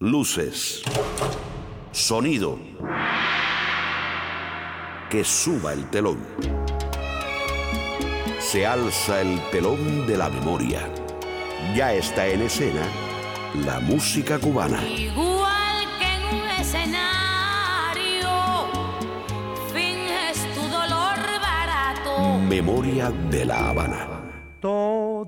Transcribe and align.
Luces. 0.00 0.84
Sonido. 1.90 2.56
Que 5.10 5.24
suba 5.24 5.72
el 5.72 5.90
telón. 5.90 6.24
Se 8.38 8.64
alza 8.64 9.22
el 9.22 9.40
telón 9.50 10.06
de 10.06 10.16
la 10.16 10.28
memoria. 10.28 10.88
Ya 11.74 11.94
está 11.94 12.28
en 12.28 12.42
escena 12.42 12.82
la 13.66 13.80
música 13.80 14.38
cubana. 14.38 14.86
Igual 14.86 15.84
que 15.98 16.06
en 16.06 16.42
un 16.42 16.48
escenario, 16.60 18.30
finges 19.74 20.54
tu 20.54 20.60
dolor 20.60 21.18
barato. 21.42 22.38
Memoria 22.46 23.10
de 23.10 23.44
la 23.44 23.70
Habana. 23.70 24.17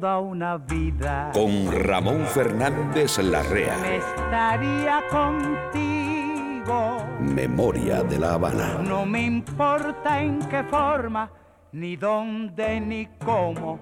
Toda 0.01 0.19
una 0.19 0.57
vida 0.57 1.31
Con 1.35 1.71
Ramón 1.71 2.25
Fernández 2.25 3.19
Larrea. 3.19 3.77
me 3.83 3.97
estaría 3.99 5.03
contigo. 5.11 7.05
Memoria 7.21 8.03
de 8.05 8.19
la 8.19 8.33
Habana. 8.33 8.79
No 8.83 9.05
me 9.05 9.23
importa 9.23 10.23
en 10.23 10.39
qué 10.49 10.65
forma, 10.65 11.31
ni 11.73 11.97
dónde, 11.97 12.81
ni 12.81 13.09
cómo, 13.23 13.79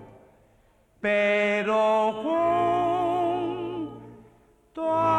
pero 1.01 2.13
junto 4.75 4.93
a 4.93 5.18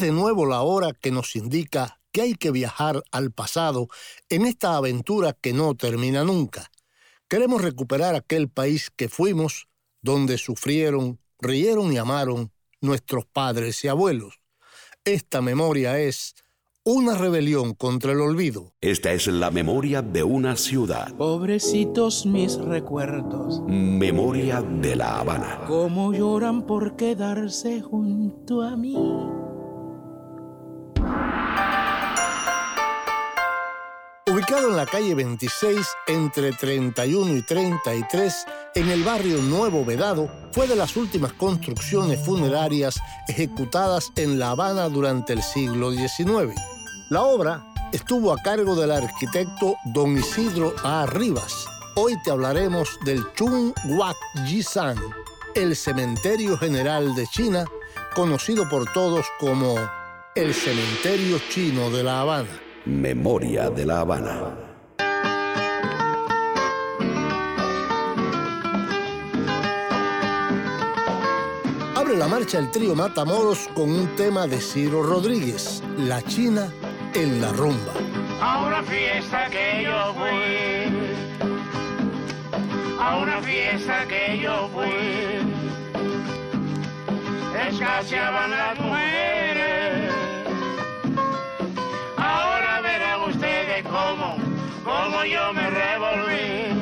Es 0.00 0.06
de 0.06 0.12
nuevo 0.12 0.46
la 0.46 0.62
hora 0.62 0.94
que 0.94 1.10
nos 1.10 1.36
indica 1.36 2.00
que 2.10 2.22
hay 2.22 2.32
que 2.32 2.50
viajar 2.50 3.02
al 3.12 3.32
pasado 3.32 3.88
en 4.30 4.46
esta 4.46 4.74
aventura 4.76 5.36
que 5.38 5.52
no 5.52 5.74
termina 5.74 6.24
nunca. 6.24 6.70
Queremos 7.28 7.60
recuperar 7.60 8.14
aquel 8.14 8.48
país 8.48 8.90
que 8.96 9.10
fuimos, 9.10 9.68
donde 10.00 10.38
sufrieron, 10.38 11.20
rieron 11.38 11.92
y 11.92 11.98
amaron 11.98 12.50
nuestros 12.80 13.26
padres 13.26 13.84
y 13.84 13.88
abuelos. 13.88 14.40
Esta 15.04 15.42
memoria 15.42 16.00
es 16.00 16.34
una 16.82 17.14
rebelión 17.14 17.74
contra 17.74 18.12
el 18.12 18.22
olvido. 18.22 18.72
Esta 18.80 19.12
es 19.12 19.26
la 19.26 19.50
memoria 19.50 20.00
de 20.00 20.22
una 20.22 20.56
ciudad. 20.56 21.14
Pobrecitos 21.14 22.24
mis 22.24 22.56
recuerdos, 22.56 23.60
Memoria 23.66 24.62
de 24.62 24.96
la 24.96 25.18
Habana. 25.18 25.60
cómo 25.66 26.14
lloran 26.14 26.66
por 26.66 26.96
quedarse 26.96 27.82
junto 27.82 28.62
a 28.62 28.78
mí. 28.78 28.96
Ubicado 34.30 34.70
en 34.70 34.76
la 34.76 34.86
calle 34.86 35.14
26, 35.16 35.86
entre 36.06 36.52
31 36.52 37.36
y 37.36 37.42
33, 37.42 38.46
en 38.76 38.88
el 38.88 39.02
barrio 39.02 39.38
Nuevo 39.42 39.84
Vedado, 39.84 40.30
fue 40.52 40.68
de 40.68 40.76
las 40.76 40.96
últimas 40.96 41.32
construcciones 41.32 42.24
funerarias 42.24 43.00
ejecutadas 43.26 44.12
en 44.14 44.38
La 44.38 44.50
Habana 44.50 44.88
durante 44.88 45.32
el 45.32 45.42
siglo 45.42 45.90
XIX. 45.90 46.54
La 47.08 47.22
obra 47.22 47.66
estuvo 47.92 48.32
a 48.32 48.40
cargo 48.40 48.76
del 48.76 48.92
arquitecto 48.92 49.74
don 49.86 50.16
Isidro 50.16 50.74
A. 50.84 51.06
Hoy 51.96 52.14
te 52.22 52.30
hablaremos 52.30 52.88
del 53.04 53.24
Chung 53.34 53.72
Wat 53.88 54.16
San, 54.62 54.96
el 55.56 55.74
cementerio 55.74 56.56
general 56.56 57.16
de 57.16 57.26
China, 57.26 57.64
conocido 58.14 58.68
por 58.68 58.90
todos 58.92 59.26
como 59.40 59.76
el 60.36 60.54
cementerio 60.54 61.40
chino 61.48 61.90
de 61.90 62.04
La 62.04 62.20
Habana. 62.20 62.48
Memoria 62.84 63.68
de 63.68 63.84
la 63.84 64.00
Habana. 64.00 64.56
Abre 71.96 72.16
la 72.16 72.28
marcha 72.28 72.58
el 72.58 72.70
trío 72.70 72.94
Matamoros 72.94 73.68
con 73.74 73.90
un 73.90 74.06
tema 74.14 74.46
de 74.46 74.60
Ciro 74.60 75.02
Rodríguez, 75.02 75.82
La 75.98 76.22
China 76.22 76.72
en 77.14 77.40
la 77.40 77.52
rumba. 77.52 77.92
a 78.40 78.66
una 78.66 78.82
fiesta 78.84 79.50
que 79.50 79.82
yo 79.84 80.14
fui, 80.14 80.86
a 82.98 83.16
una 83.18 83.42
fiesta 83.42 84.06
que 84.06 84.38
yo 84.38 84.70
fui, 84.72 84.90
escaseaban 87.68 88.50
las 88.52 88.78
mujeres. 88.78 89.39
Yo 95.24 95.52
me 95.52 95.70
revolví. 95.70 96.80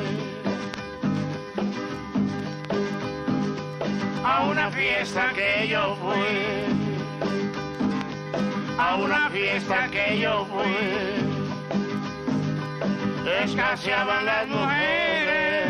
A 4.23 4.43
una 4.45 4.69
fiesta 4.71 5.31
que 5.33 5.67
yo 5.67 5.95
fui 5.95 6.79
a 8.79 8.95
una 8.95 9.29
fiesta 9.29 9.89
que 9.91 10.19
yo 10.19 10.45
fui. 10.45 10.77
Escaseaban 13.43 14.25
las 14.25 14.47
mujeres. 14.47 15.67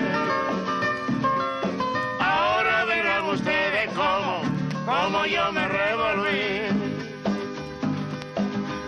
Ahora 2.19 2.85
verán 2.85 3.25
ustedes 3.25 3.89
cómo, 3.95 4.41
cómo 4.85 5.25
yo 5.25 5.51
me 5.51 5.67
revolví. 5.67 6.61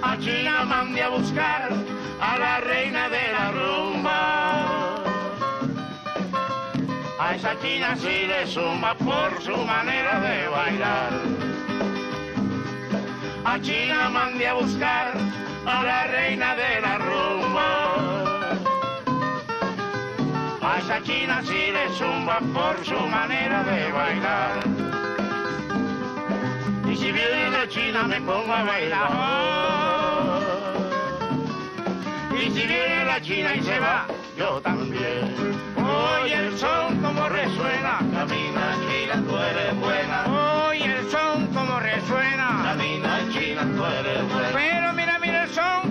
A 0.03 0.17
China 0.19 0.65
mandé 0.65 1.01
a 1.01 1.09
buscar 1.09 1.90
a 2.21 2.37
la 2.37 2.59
reina 2.61 3.09
de 3.09 3.31
la 3.33 3.51
rumba. 3.51 5.03
A 7.19 7.35
esa 7.35 7.59
China 7.59 7.95
sí 7.97 8.25
le 8.27 8.45
suma 8.45 8.93
por 8.95 9.41
su 9.41 9.57
manera 9.57 10.19
de 10.19 10.47
bailar. 10.47 11.11
A 13.43 13.59
China 13.59 14.09
mandé 14.09 14.47
a 14.47 14.53
buscar 14.53 15.13
a 15.65 15.83
la 15.83 16.07
reina 16.07 16.55
de 16.55 16.81
la 16.81 16.97
rumba. 16.99 17.69
A 20.61 20.77
esa 20.77 21.01
China 21.03 21.41
sí 21.43 21.71
le 21.71 21.89
zumba 21.97 22.39
por 22.53 22.85
su 22.85 22.99
manera 23.07 23.63
de 23.63 23.91
bailar. 23.91 24.59
Y 26.87 26.95
si 26.95 27.11
viene 27.11 27.49
la 27.49 27.67
China 27.67 28.03
me 28.03 28.21
pongo 28.21 28.53
a 28.53 28.63
bailar. 28.63 30.00
Y 32.41 32.49
si 32.49 32.65
viene 32.65 33.05
la 33.05 33.21
China 33.21 33.55
y 33.55 33.61
se 33.61 33.79
va, 33.79 34.07
yo 34.35 34.59
también. 34.61 35.35
Oye 35.77 36.33
el 36.33 36.57
son 36.57 36.99
como 36.99 37.29
resuena. 37.29 37.99
Camina 38.11 38.77
China, 38.89 39.23
tú 39.27 39.37
eres 39.37 39.79
buena. 39.79 40.65
Oye 40.67 40.85
el 40.85 41.11
son 41.11 41.45
como 41.53 41.79
resuena. 41.79 42.61
Camina 42.63 43.19
China, 43.31 43.61
tú 43.75 43.85
eres 43.85 44.33
buena. 44.33 44.49
Pero 44.53 44.93
mira, 44.93 45.19
mira 45.19 45.43
el 45.43 45.49
son 45.51 45.90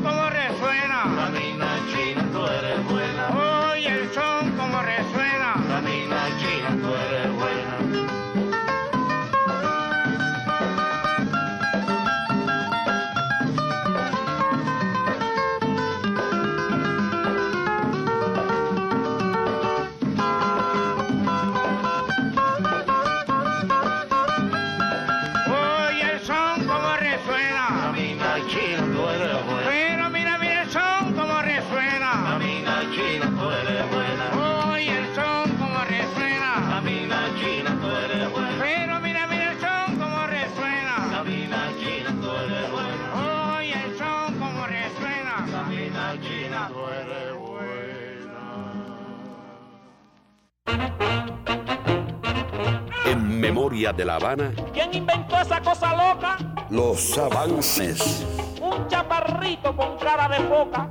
De 53.81 54.05
la 54.05 54.17
Habana, 54.17 54.53
¿Quién 54.75 54.93
inventó 54.93 55.41
esa 55.41 55.59
cosa 55.63 55.97
loca? 55.97 56.37
los 56.69 57.17
avances. 57.17 58.27
Un 58.61 58.87
chaparrito 58.89 59.75
con 59.75 59.97
cara 59.97 60.29
de 60.29 60.37
foca. 60.47 60.91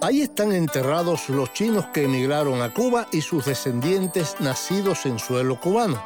Ahí 0.00 0.22
están 0.22 0.52
enterrados 0.52 1.28
los 1.30 1.52
chinos 1.52 1.86
que 1.86 2.04
emigraron 2.04 2.62
a 2.62 2.72
Cuba 2.72 3.08
y 3.10 3.22
sus 3.22 3.46
descendientes 3.46 4.36
nacidos 4.38 5.04
en 5.04 5.18
suelo 5.18 5.58
cubano. 5.60 6.00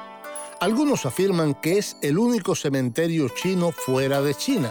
Algunos 0.58 1.04
afirman 1.04 1.52
que 1.54 1.76
es 1.76 1.98
el 2.00 2.16
único 2.18 2.54
cementerio 2.54 3.28
chino 3.28 3.72
fuera 3.72 4.22
de 4.22 4.34
China. 4.34 4.70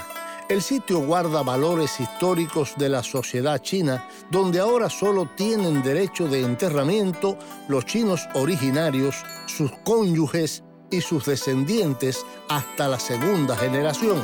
El 0.50 0.63
sitio 0.63 1.01
guarda 1.01 1.44
valores 1.44 2.00
históricos 2.00 2.74
de 2.75 2.90
la 2.90 3.04
sociedad 3.04 3.62
china, 3.62 4.04
donde 4.31 4.60
ahora 4.60 4.90
solo 4.90 5.30
tienen 5.36 5.84
derecho 5.84 6.28
de 6.28 6.42
enterramiento 6.42 7.38
los 7.68 7.86
chinos 7.86 8.28
originarios, 8.34 9.16
sus 9.46 9.72
cónyuges 9.84 10.63
y 10.90 11.01
sus 11.01 11.25
descendientes 11.25 12.25
hasta 12.48 12.88
la 12.88 13.00
segunda 13.00 13.56
generación. 13.56 14.24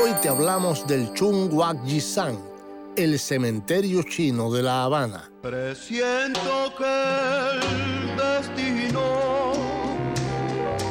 Hoy 0.00 0.12
te 0.22 0.28
hablamos 0.28 0.86
del 0.86 1.12
Chung 1.14 1.52
Wak 1.52 1.78
San, 1.98 2.38
el 2.94 3.18
cementerio 3.18 4.04
chino 4.04 4.52
de 4.52 4.62
La 4.62 4.84
Habana. 4.84 5.32
Presiento 5.42 6.72
que 6.78 7.56
el 7.56 8.16
destino 8.16 9.52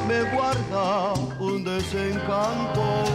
me 0.05 0.21
guarda 0.35 1.13
un 1.39 1.63
desencanto 1.63 3.10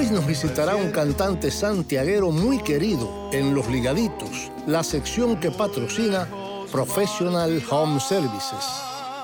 hoy 0.00 0.10
nos 0.10 0.26
visitará 0.26 0.74
un 0.76 0.90
cantante 0.92 1.50
santiaguero 1.50 2.30
muy 2.30 2.62
querido 2.62 3.28
en 3.32 3.52
Los 3.54 3.68
Ligaditos, 3.68 4.50
la 4.66 4.82
sección 4.82 5.38
que 5.38 5.50
patrocina 5.50 6.26
Professional 6.72 7.62
Home 7.70 8.00
Services, 8.00 8.64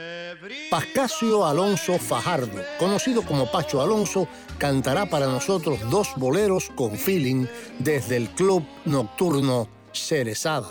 Pascasio 0.70 1.46
Alonso 1.46 1.98
Fajardo, 2.00 2.62
conocido 2.80 3.22
como 3.22 3.50
Pacho 3.50 3.82
Alonso, 3.82 4.28
cantará 4.58 5.06
para 5.06 5.28
nosotros 5.28 5.80
dos 5.90 6.10
boleros 6.18 6.70
con 6.76 6.98
feeling 6.98 7.46
desde 7.80 8.18
el 8.18 8.30
club 8.30 8.66
nocturno 8.86 9.68
Cerezada. 9.94 10.68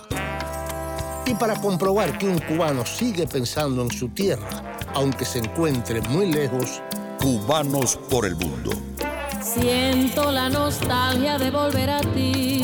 Y 1.24 1.34
para 1.34 1.54
comprobar 1.60 2.18
que 2.18 2.26
un 2.26 2.38
cubano 2.40 2.84
sigue 2.84 3.26
pensando 3.26 3.82
en 3.82 3.90
su 3.90 4.08
tierra, 4.08 4.76
aunque 4.92 5.24
se 5.24 5.38
encuentre 5.38 6.02
muy 6.02 6.30
lejos, 6.30 6.82
Cubanos 7.20 7.96
por 8.10 8.26
el 8.26 8.36
mundo. 8.36 8.72
Siento 9.40 10.30
la 10.30 10.50
nostalgia 10.50 11.38
de 11.38 11.50
volver 11.50 11.88
a 11.88 12.00
ti 12.00 12.62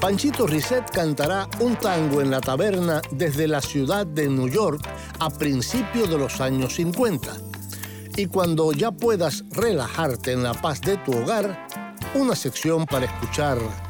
Panchito 0.00 0.46
Risset 0.46 0.90
cantará 0.90 1.48
un 1.60 1.76
tango 1.76 2.20
en 2.20 2.30
la 2.30 2.40
taberna 2.40 3.00
desde 3.10 3.48
la 3.48 3.60
ciudad 3.60 4.06
de 4.06 4.28
New 4.28 4.48
York 4.48 4.86
a 5.18 5.30
principios 5.30 6.10
de 6.10 6.18
los 6.18 6.40
años 6.40 6.74
50. 6.74 7.32
Y 8.16 8.26
cuando 8.26 8.72
ya 8.72 8.92
puedas 8.92 9.44
relajarte 9.50 10.32
en 10.32 10.42
la 10.42 10.54
paz 10.54 10.80
de 10.82 10.96
tu 10.98 11.12
hogar, 11.16 11.66
una 12.14 12.36
sección 12.36 12.86
para 12.86 13.06
escuchar 13.06 13.58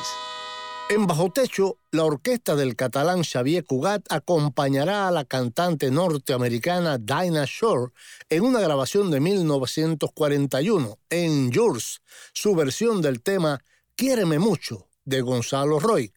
En 0.89 1.07
Bajo 1.07 1.31
Techo, 1.31 1.79
la 1.89 2.03
orquesta 2.03 2.55
del 2.55 2.75
catalán 2.75 3.23
Xavier 3.23 3.65
Cugat 3.65 4.05
acompañará 4.11 5.07
a 5.07 5.11
la 5.11 5.25
cantante 5.25 5.89
norteamericana 5.89 6.99
Dinah 6.99 7.45
Shore 7.47 7.91
en 8.29 8.43
una 8.43 8.59
grabación 8.59 9.09
de 9.09 9.19
1941 9.19 10.99
en 11.09 11.49
Yours, 11.49 12.03
su 12.33 12.53
versión 12.53 13.01
del 13.01 13.23
tema 13.23 13.63
Quiéreme 13.95 14.37
mucho 14.37 14.89
de 15.05 15.21
Gonzalo 15.21 15.79
Roy. 15.79 16.13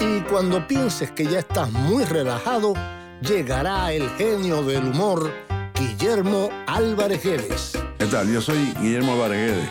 Y 0.00 0.20
cuando 0.22 0.66
pienses 0.66 1.10
que 1.10 1.24
ya 1.24 1.38
estás 1.38 1.70
muy 1.70 2.04
relajado, 2.04 2.74
llegará 3.20 3.92
el 3.92 4.08
genio 4.10 4.62
del 4.62 4.84
humor 4.88 5.30
Guillermo 5.74 6.50
Álvarez 6.66 7.22
Guedes. 7.22 7.78
¿Qué 7.98 8.06
tal? 8.06 8.32
Yo 8.32 8.40
soy 8.40 8.74
Guillermo 8.80 9.14
Álvarez 9.14 9.50
Guedes 9.50 9.68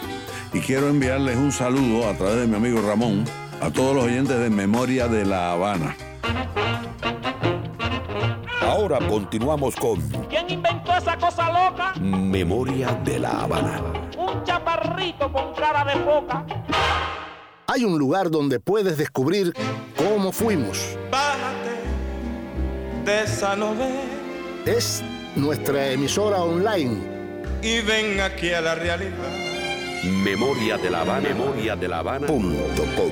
y 0.53 0.59
quiero 0.59 0.87
enviarles 0.89 1.37
un 1.37 1.51
saludo 1.51 2.07
a 2.07 2.13
través 2.13 2.37
de 2.41 2.47
mi 2.47 2.55
amigo 2.55 2.81
Ramón 2.81 3.25
a 3.61 3.69
todos 3.69 3.95
los 3.95 4.05
oyentes 4.05 4.37
de 4.37 4.49
Memoria 4.49 5.07
de 5.07 5.25
La 5.25 5.51
Habana. 5.53 5.95
Ahora 8.61 8.99
continuamos 9.07 9.75
con 9.75 10.01
¿Quién 10.29 10.49
inventó 10.49 10.95
esa 10.97 11.17
cosa 11.17 11.47
loca? 11.47 11.93
Memoria 11.99 12.91
de 13.03 13.19
La 13.19 13.41
Habana. 13.43 13.81
Un 14.17 14.43
chaparrito 14.43 15.31
con 15.31 15.53
cara 15.53 15.85
de 15.85 16.03
foca. 16.03 16.45
Hay 17.67 17.85
un 17.85 17.97
lugar 17.97 18.29
donde 18.29 18.59
puedes 18.59 18.97
descubrir 18.97 19.53
cómo 19.97 20.12
fuimos. 20.31 20.97
Bájate 21.11 21.73
de 23.05 23.23
esa 23.23 23.55
Es 24.65 25.03
nuestra 25.35 25.91
emisora 25.91 26.37
online. 26.37 26.97
y 27.61 27.81
ven 27.81 28.19
aquí 28.21 28.51
a 28.53 28.61
la 28.61 28.75
realidad. 28.75 29.29
Memoria 30.03 30.77
de 30.77 30.89
La 30.89 31.01
Habana. 31.01 31.29
Memoria 31.29 31.75
de 31.75 31.87
La 31.87 31.99
Habana. 31.99 32.27
Punto 32.27 32.83
com. 32.95 33.11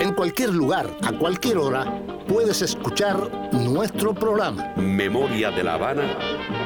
En 0.00 0.14
cualquier 0.14 0.50
lugar, 0.50 0.90
a 1.02 1.12
cualquier 1.12 1.58
hora, 1.58 1.84
puedes 2.26 2.62
escuchar 2.62 3.16
nuestro 3.52 4.14
programa. 4.14 4.72
Memoria 4.76 5.50
de 5.50 5.62
La 5.62 5.74
Habana. 5.74 6.02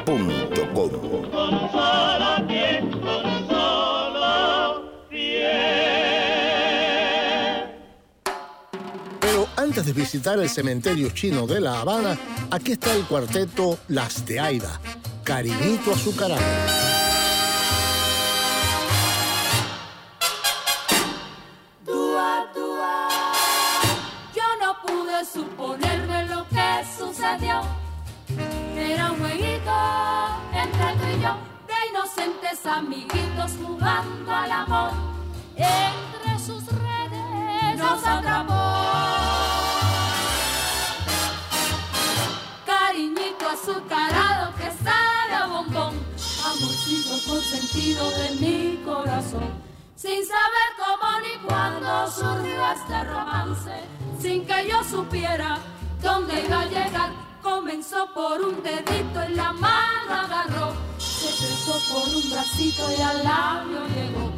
Punto 0.05 0.54
antes 9.75 9.93
de 9.93 10.01
visitar 10.01 10.39
el 10.39 10.49
cementerio 10.49 11.09
chino 11.09 11.45
de 11.45 11.59
La 11.59 11.81
Habana, 11.81 12.17
aquí 12.49 12.71
está 12.71 12.95
el 12.95 13.03
cuarteto 13.03 13.77
Las 13.89 14.25
de 14.25 14.39
Aida, 14.39 14.79
Cariñito 15.21 15.91
Azucarado. 15.91 16.41
Dúa, 21.85 22.45
dúa. 22.55 23.09
Yo 24.33 24.43
no 24.61 24.77
pude 24.81 25.25
suponerme 25.25 26.25
lo 26.27 26.47
que 26.47 26.85
sucedió. 26.97 27.59
Era 28.77 29.11
un 29.11 29.19
jueguito 29.19 29.75
entre 30.53 30.93
tú 30.93 31.17
y 31.17 31.21
yo, 31.21 31.35
de 31.67 31.89
inocentes 31.89 32.65
amiguitos 32.65 33.51
jugando 33.61 34.31
al 34.31 34.51
amor. 34.53 34.91
Entre 35.57 36.39
sus 36.39 36.65
redes 36.65 37.77
nos 37.77 38.07
atrapó. 38.07 38.84
Azucarado 43.65 44.53
que 44.57 44.69
sabe 44.83 45.33
a 45.33 45.47
bombón, 45.47 45.95
amorcito 46.45 47.31
consentido 47.31 48.11
de 48.11 48.29
mi 48.39 48.83
corazón. 48.85 49.65
Sin 49.95 50.23
saber 50.23 50.69
cómo 50.77 51.19
ni 51.21 51.47
cuándo 51.47 52.11
surgió 52.11 52.71
este 52.71 53.03
romance, 53.05 53.73
sin 54.19 54.45
que 54.45 54.69
yo 54.69 54.83
supiera 54.83 55.57
dónde 56.01 56.45
iba 56.45 56.61
a 56.61 56.65
llegar, 56.65 57.09
comenzó 57.41 58.07
por 58.13 58.39
un 58.39 58.61
dedito 58.61 59.23
en 59.23 59.35
la 59.35 59.51
mano 59.53 60.13
agarró, 60.13 60.73
se 60.99 61.27
cruzó 61.27 61.93
por 61.93 62.15
un 62.15 62.29
bracito 62.29 62.83
y 62.95 63.01
al 63.01 63.23
labio 63.23 63.87
llegó. 63.95 64.31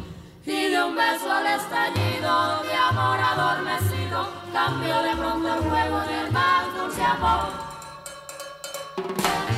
Y 0.46 0.70
de 0.70 0.82
un 0.82 0.96
beso 0.96 1.30
al 1.30 1.46
estallido 1.46 2.62
de 2.62 2.74
amor 2.74 3.20
adormecido, 3.20 4.26
cambió 4.54 5.02
de 5.02 5.16
pronto 5.16 5.54
el 5.54 5.60
juego 5.68 6.02
en 6.04 6.10
el 6.18 6.32
más 6.32 6.74
dulce 6.74 7.02
amor. 7.02 7.67
Que 8.98 9.22
sabe 9.22 9.57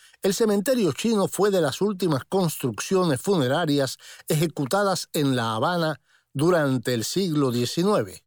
el 0.21 0.33
cementerio 0.35 0.91
chino 0.91 1.27
fue 1.27 1.49
de 1.49 1.61
las 1.61 1.81
últimas 1.81 2.23
construcciones 2.25 3.19
funerarias 3.19 3.97
ejecutadas 4.27 5.09
en 5.13 5.35
La 5.35 5.55
Habana 5.55 5.99
durante 6.33 6.93
el 6.93 7.03
siglo 7.03 7.51
XIX. 7.51 8.23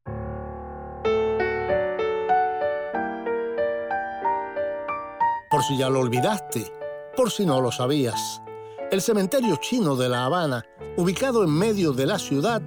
Por 5.51 5.63
si 5.63 5.79
ya 5.79 5.89
lo 5.89 6.01
olvidaste, 6.01 6.73
por 7.17 7.31
si 7.31 7.47
no 7.47 7.61
lo 7.61 7.71
sabías, 7.71 8.43
el 8.91 9.01
cementerio 9.01 9.57
chino 9.57 9.95
de 9.95 10.09
La 10.09 10.25
Habana, 10.25 10.65
ubicado 10.97 11.45
en 11.45 11.51
medio 11.51 11.93
de 11.93 12.07
la 12.07 12.19
ciudad, 12.19 12.61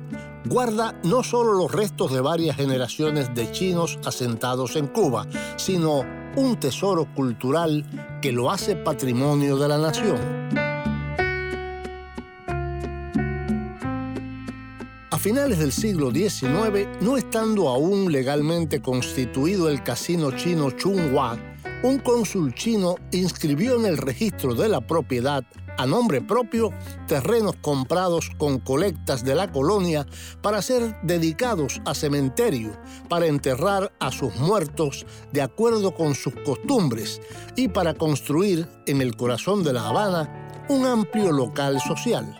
guarda 0.47 0.99
no 1.03 1.23
solo 1.23 1.53
los 1.53 1.71
restos 1.71 2.13
de 2.13 2.21
varias 2.21 2.55
generaciones 2.55 3.33
de 3.35 3.51
chinos 3.51 3.99
asentados 4.05 4.75
en 4.75 4.87
Cuba, 4.87 5.27
sino 5.57 6.03
un 6.35 6.59
tesoro 6.59 7.07
cultural 7.13 7.85
que 8.21 8.31
lo 8.31 8.51
hace 8.51 8.75
patrimonio 8.75 9.57
de 9.57 9.67
la 9.67 9.77
nación. 9.77 10.17
A 15.09 15.19
finales 15.19 15.57
del 15.57 15.71
siglo 15.71 16.11
XIX, 16.11 16.87
no 17.01 17.17
estando 17.17 17.69
aún 17.69 18.11
legalmente 18.11 18.81
constituido 18.81 19.67
el 19.69 19.81
casino 19.83 20.31
chino 20.31 20.71
Chunghua, 20.71 21.37
un 21.83 21.99
cónsul 21.99 22.53
chino 22.53 22.95
inscribió 23.11 23.79
en 23.79 23.85
el 23.85 23.97
registro 23.97 24.53
de 24.53 24.69
la 24.69 24.81
propiedad 24.81 25.43
a 25.77 25.85
nombre 25.85 26.21
propio 26.21 26.71
terrenos 27.07 27.55
comprados 27.61 28.29
con 28.37 28.59
colectas 28.59 29.23
de 29.23 29.35
la 29.35 29.51
colonia 29.51 30.05
para 30.41 30.61
ser 30.61 30.97
dedicados 31.03 31.81
a 31.85 31.93
cementerio, 31.93 32.71
para 33.09 33.27
enterrar 33.27 33.91
a 33.99 34.11
sus 34.11 34.35
muertos 34.35 35.05
de 35.31 35.41
acuerdo 35.41 35.93
con 35.93 36.15
sus 36.15 36.33
costumbres 36.45 37.21
y 37.55 37.67
para 37.67 37.93
construir 37.93 38.67
en 38.85 39.01
el 39.01 39.15
corazón 39.15 39.63
de 39.63 39.73
La 39.73 39.87
Habana 39.87 40.65
un 40.69 40.85
amplio 40.85 41.31
local 41.31 41.79
social. 41.81 42.37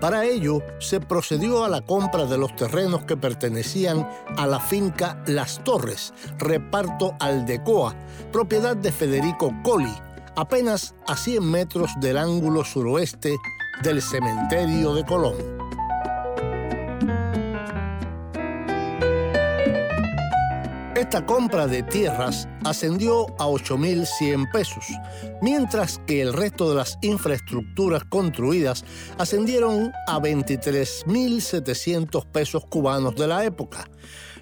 Para 0.00 0.26
ello, 0.26 0.60
se 0.80 1.00
procedió 1.00 1.64
a 1.64 1.68
la 1.70 1.80
compra 1.80 2.26
de 2.26 2.36
los 2.36 2.54
terrenos 2.56 3.04
que 3.04 3.16
pertenecían 3.16 4.06
a 4.36 4.46
la 4.46 4.60
finca 4.60 5.22
Las 5.26 5.64
Torres, 5.64 6.12
reparto 6.38 7.14
Aldecoa, 7.20 7.94
propiedad 8.30 8.76
de 8.76 8.92
Federico 8.92 9.50
Colli, 9.62 9.94
apenas 10.36 10.94
a 11.06 11.16
100 11.16 11.50
metros 11.50 11.90
del 12.00 12.18
ángulo 12.18 12.64
suroeste 12.64 13.36
del 13.82 14.02
cementerio 14.02 14.94
de 14.94 15.04
Colón. 15.04 15.36
Esta 20.96 21.24
compra 21.26 21.66
de 21.66 21.82
tierras 21.82 22.48
ascendió 22.64 23.26
a 23.38 23.46
8.100 23.46 24.50
pesos, 24.50 24.86
mientras 25.42 26.00
que 26.06 26.22
el 26.22 26.32
resto 26.32 26.70
de 26.70 26.76
las 26.76 26.96
infraestructuras 27.02 28.04
construidas 28.04 28.86
ascendieron 29.18 29.92
a 30.08 30.18
23.700 30.18 32.24
pesos 32.26 32.64
cubanos 32.66 33.14
de 33.16 33.26
la 33.28 33.44
época. 33.44 33.86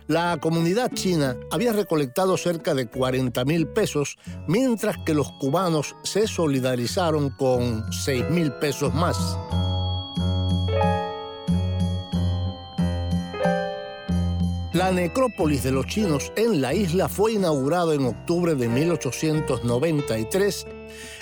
La 0.08 0.38
comunidad 0.40 0.90
china 0.92 1.36
había 1.50 1.72
recolectado 1.72 2.36
cerca 2.36 2.74
de 2.74 2.86
40 2.86 3.44
mil 3.44 3.68
pesos, 3.68 4.18
mientras 4.48 4.96
que 4.98 5.14
los 5.14 5.30
cubanos 5.32 5.94
se 6.02 6.26
solidarizaron 6.26 7.30
con 7.30 7.92
6 7.92 8.30
mil 8.30 8.52
pesos 8.52 8.92
más. 8.94 9.16
La 14.72 14.90
necrópolis 14.90 15.62
de 15.62 15.70
los 15.70 15.86
chinos 15.86 16.32
en 16.34 16.62
la 16.62 16.72
isla 16.72 17.08
fue 17.08 17.34
inaugurada 17.34 17.94
en 17.94 18.06
octubre 18.06 18.54
de 18.54 18.68
1893 18.68 20.66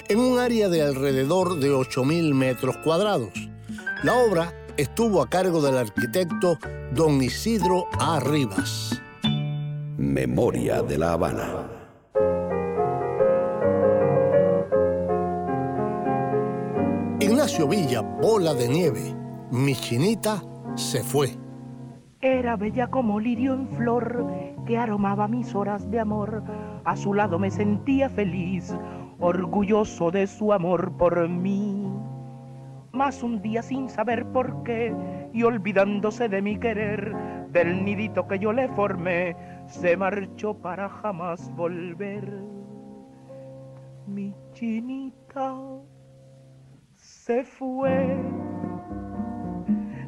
en 0.08 0.18
un 0.20 0.38
área 0.38 0.68
de 0.68 0.82
alrededor 0.82 1.58
de 1.58 1.70
8.000 1.70 2.32
metros 2.32 2.76
cuadrados. 2.78 3.32
La 4.02 4.14
obra 4.14 4.54
estuvo 4.80 5.20
a 5.20 5.28
cargo 5.28 5.60
del 5.60 5.76
arquitecto 5.76 6.58
don 6.92 7.22
Isidro 7.22 7.86
A. 7.98 8.18
Rivas. 8.18 9.00
Memoria 9.98 10.80
de 10.82 10.96
la 10.96 11.12
Habana. 11.12 11.68
Ignacio 17.20 17.68
Villa, 17.68 18.00
bola 18.00 18.54
de 18.54 18.68
nieve. 18.68 19.14
Mi 19.50 19.74
chinita 19.74 20.42
se 20.76 21.02
fue. 21.02 21.36
Era 22.22 22.56
bella 22.56 22.86
como 22.88 23.20
lirio 23.20 23.52
en 23.52 23.68
flor 23.68 24.26
que 24.66 24.78
aromaba 24.78 25.28
mis 25.28 25.54
horas 25.54 25.90
de 25.90 26.00
amor. 26.00 26.42
A 26.86 26.96
su 26.96 27.12
lado 27.12 27.38
me 27.38 27.50
sentía 27.50 28.08
feliz, 28.08 28.74
orgulloso 29.18 30.10
de 30.10 30.26
su 30.26 30.54
amor 30.54 30.96
por 30.96 31.28
mí. 31.28 31.86
Mas 32.92 33.22
un 33.22 33.40
día 33.40 33.62
sin 33.62 33.88
saber 33.88 34.26
por 34.26 34.64
qué 34.64 34.94
y 35.32 35.44
olvidándose 35.44 36.28
de 36.28 36.42
mi 36.42 36.58
querer, 36.58 37.14
del 37.52 37.84
nidito 37.84 38.26
que 38.26 38.38
yo 38.38 38.52
le 38.52 38.68
formé, 38.68 39.36
se 39.66 39.96
marchó 39.96 40.54
para 40.54 40.88
jamás 40.88 41.54
volver. 41.54 42.28
Mi 44.06 44.34
chinita 44.52 45.54
se 46.96 47.44
fue, 47.44 48.16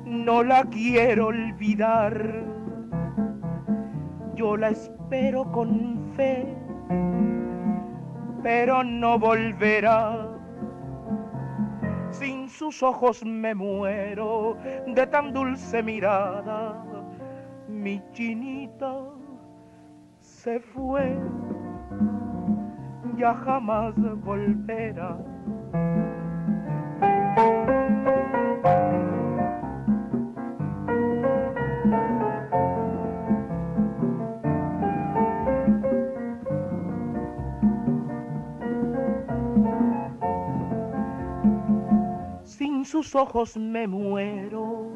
no 0.04 0.42
la 0.42 0.64
quiero 0.64 1.28
olvidar, 1.28 2.44
yo 4.34 4.56
la 4.56 4.70
espero 4.70 5.50
con 5.52 5.98
fe, 6.16 6.44
pero 8.42 8.82
no 8.82 9.20
volverá 9.20 10.32
sin 12.12 12.48
sus 12.48 12.82
ojos 12.82 13.24
me 13.24 13.54
muero 13.54 14.56
de 14.86 15.06
tan 15.06 15.32
dulce 15.32 15.82
mirada. 15.82 16.84
Mi 17.68 18.02
chinita 18.12 19.00
se 20.20 20.60
fue, 20.60 21.16
ya 23.16 23.34
jamás 23.34 23.94
volverá. 24.22 25.18
Sus 43.02 43.16
ojos 43.16 43.56
me 43.56 43.88
muero 43.88 44.92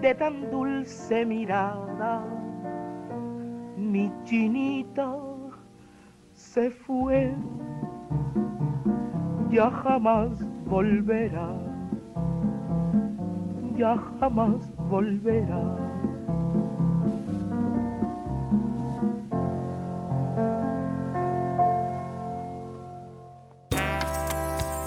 de 0.00 0.14
tan 0.14 0.50
dulce 0.50 1.26
mirada. 1.26 2.24
Mi 3.76 4.10
chinita 4.24 5.14
se 6.32 6.70
fue, 6.70 7.34
ya 9.50 9.70
jamás 9.70 10.42
volverá, 10.64 11.54
ya 13.76 13.94
jamás 14.18 14.72
volverá. 14.88 15.87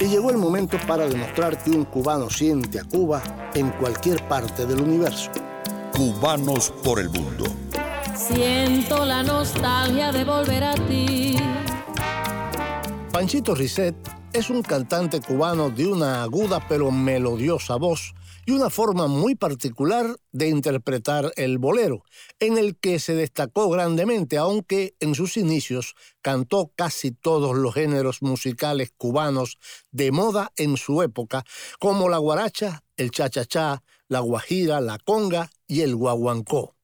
Y 0.01 0.07
llegó 0.07 0.31
el 0.31 0.37
momento 0.37 0.79
para 0.87 1.07
demostrar 1.07 1.63
que 1.63 1.69
un 1.69 1.85
cubano 1.85 2.27
siente 2.27 2.79
a 2.79 2.83
Cuba 2.83 3.21
en 3.53 3.69
cualquier 3.69 4.27
parte 4.27 4.65
del 4.65 4.81
universo. 4.81 5.29
Cubanos 5.95 6.71
por 6.83 6.99
el 6.99 7.07
mundo. 7.11 7.45
Siento 8.15 9.05
la 9.05 9.21
nostalgia 9.21 10.11
de 10.11 10.23
volver 10.23 10.63
a 10.63 10.73
ti. 10.73 11.35
Panchito 13.11 13.53
Risset 13.53 13.95
es 14.33 14.49
un 14.49 14.63
cantante 14.63 15.21
cubano 15.21 15.69
de 15.69 15.85
una 15.85 16.23
aguda 16.23 16.65
pero 16.67 16.89
melodiosa 16.89 17.75
voz 17.75 18.15
y 18.45 18.51
una 18.51 18.69
forma 18.69 19.07
muy 19.07 19.35
particular 19.35 20.17
de 20.31 20.49
interpretar 20.49 21.31
el 21.35 21.57
bolero, 21.57 22.03
en 22.39 22.57
el 22.57 22.75
que 22.77 22.99
se 22.99 23.13
destacó 23.13 23.69
grandemente, 23.69 24.37
aunque 24.37 24.95
en 24.99 25.15
sus 25.15 25.37
inicios 25.37 25.95
cantó 26.21 26.71
casi 26.75 27.11
todos 27.11 27.55
los 27.55 27.73
géneros 27.73 28.21
musicales 28.21 28.91
cubanos 28.97 29.57
de 29.91 30.11
moda 30.11 30.51
en 30.55 30.77
su 30.77 31.01
época, 31.01 31.45
como 31.79 32.09
la 32.09 32.17
guaracha, 32.17 32.83
el 32.97 33.11
cha-cha-cha, 33.11 33.83
la 34.07 34.19
guajira, 34.19 34.81
la 34.81 34.97
conga 34.99 35.49
y 35.67 35.81
el 35.81 35.95
guaguancó. 35.95 36.75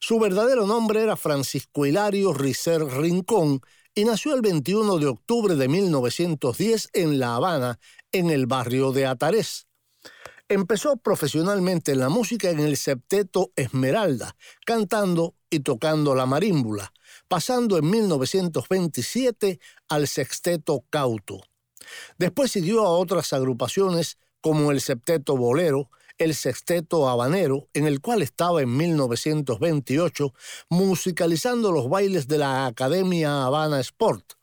Su 0.00 0.18
verdadero 0.18 0.66
nombre 0.66 1.02
era 1.02 1.16
Francisco 1.16 1.86
Hilario 1.86 2.32
Ricer 2.32 2.84
Rincón 2.84 3.60
y 3.94 4.04
nació 4.04 4.34
el 4.34 4.42
21 4.42 4.98
de 4.98 5.06
octubre 5.06 5.54
de 5.54 5.68
1910 5.68 6.90
en 6.92 7.18
La 7.18 7.36
Habana, 7.36 7.78
en 8.10 8.30
el 8.30 8.46
barrio 8.46 8.92
de 8.92 9.06
Atarés. 9.06 9.66
Empezó 10.48 10.98
profesionalmente 10.98 11.92
en 11.92 12.00
la 12.00 12.10
música 12.10 12.50
en 12.50 12.60
el 12.60 12.76
septeto 12.76 13.52
Esmeralda, 13.56 14.36
cantando 14.66 15.34
y 15.48 15.60
tocando 15.60 16.14
la 16.14 16.26
marímbula, 16.26 16.92
pasando 17.28 17.78
en 17.78 17.88
1927 17.88 19.58
al 19.88 20.06
sexteto 20.06 20.84
Cauto. 20.90 21.40
Después 22.18 22.50
siguió 22.50 22.84
a 22.84 22.90
otras 22.90 23.32
agrupaciones 23.32 24.18
como 24.42 24.70
el 24.70 24.82
septeto 24.82 25.34
Bolero, 25.34 25.90
el 26.18 26.34
sexteto 26.34 27.08
habanero, 27.08 27.68
en 27.72 27.86
el 27.86 28.02
cual 28.02 28.20
estaba 28.20 28.60
en 28.60 28.76
1928 28.76 30.34
musicalizando 30.68 31.72
los 31.72 31.88
bailes 31.88 32.28
de 32.28 32.38
la 32.38 32.66
Academia 32.66 33.44
Habana 33.44 33.80
Sport. 33.80 34.34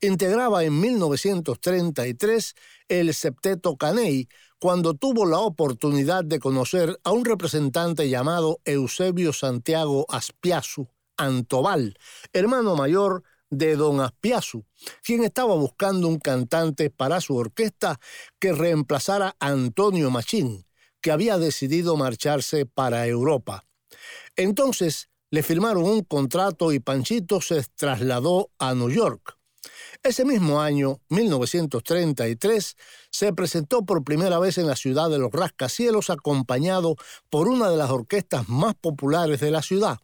Integraba 0.00 0.64
en 0.64 0.78
1933 0.80 2.54
el 2.88 3.14
septeto 3.14 3.76
Caney, 3.76 4.28
cuando 4.58 4.94
tuvo 4.94 5.24
la 5.24 5.38
oportunidad 5.38 6.24
de 6.24 6.40
conocer 6.40 6.98
a 7.04 7.12
un 7.12 7.24
representante 7.24 8.08
llamado 8.08 8.60
Eusebio 8.64 9.32
Santiago 9.32 10.04
Aspiazu, 10.08 10.88
Antobal, 11.16 11.96
hermano 12.32 12.76
mayor 12.76 13.22
de 13.50 13.76
don 13.76 14.00
Aspiazu, 14.00 14.64
quien 15.02 15.24
estaba 15.24 15.54
buscando 15.54 16.08
un 16.08 16.18
cantante 16.18 16.90
para 16.90 17.20
su 17.20 17.36
orquesta 17.36 17.98
que 18.38 18.52
reemplazara 18.52 19.36
a 19.38 19.48
Antonio 19.48 20.10
Machín, 20.10 20.66
que 21.00 21.12
había 21.12 21.38
decidido 21.38 21.96
marcharse 21.96 22.66
para 22.66 23.06
Europa. 23.06 23.64
Entonces 24.36 25.08
le 25.30 25.42
firmaron 25.42 25.84
un 25.84 26.02
contrato 26.02 26.72
y 26.72 26.80
Panchito 26.80 27.40
se 27.40 27.62
trasladó 27.76 28.50
a 28.58 28.74
New 28.74 28.90
York. 28.90 29.37
Ese 30.04 30.24
mismo 30.24 30.60
año, 30.60 31.00
1933, 31.08 32.76
se 33.10 33.32
presentó 33.32 33.84
por 33.84 34.04
primera 34.04 34.38
vez 34.38 34.56
en 34.56 34.68
la 34.68 34.76
ciudad 34.76 35.10
de 35.10 35.18
los 35.18 35.32
rascacielos 35.32 36.08
acompañado 36.08 36.94
por 37.30 37.48
una 37.48 37.68
de 37.68 37.76
las 37.76 37.90
orquestas 37.90 38.48
más 38.48 38.76
populares 38.76 39.40
de 39.40 39.50
la 39.50 39.60
ciudad, 39.60 39.98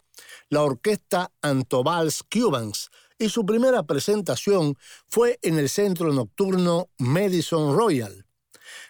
la 0.49 0.63
orquesta 0.63 1.31
Antobals 1.43 2.25
Cubans, 2.25 2.91
y 3.19 3.29
su 3.29 3.47
primera 3.47 3.85
presentación 3.85 4.77
fue 5.07 5.39
en 5.43 5.61
el 5.61 5.69
centro 5.69 6.13
nocturno 6.13 6.91
Madison 6.99 7.77
Royal. 7.77 8.27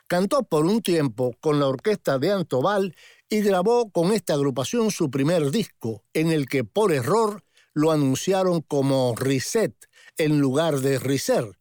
Cantó 0.07 0.43
por 0.43 0.65
un 0.65 0.81
tiempo 0.81 1.37
con 1.41 1.61
la 1.61 1.67
orquesta 1.67 2.19
de 2.19 2.33
Antobal 2.33 2.97
y 3.29 3.43
grabó 3.43 3.91
con 3.91 4.11
esta 4.13 4.33
agrupación 4.33 4.91
su 4.91 5.11
primer 5.11 5.51
disco, 5.51 6.03
en 6.15 6.33
el 6.33 6.47
que 6.47 6.65
por 6.65 6.93
error 6.93 7.45
lo 7.75 7.93
anunciaron 7.93 8.63
como 8.63 9.15
Reset 9.17 9.75
en 10.19 10.41
lugar 10.41 10.81
de 10.81 10.99
Riser. 10.99 11.57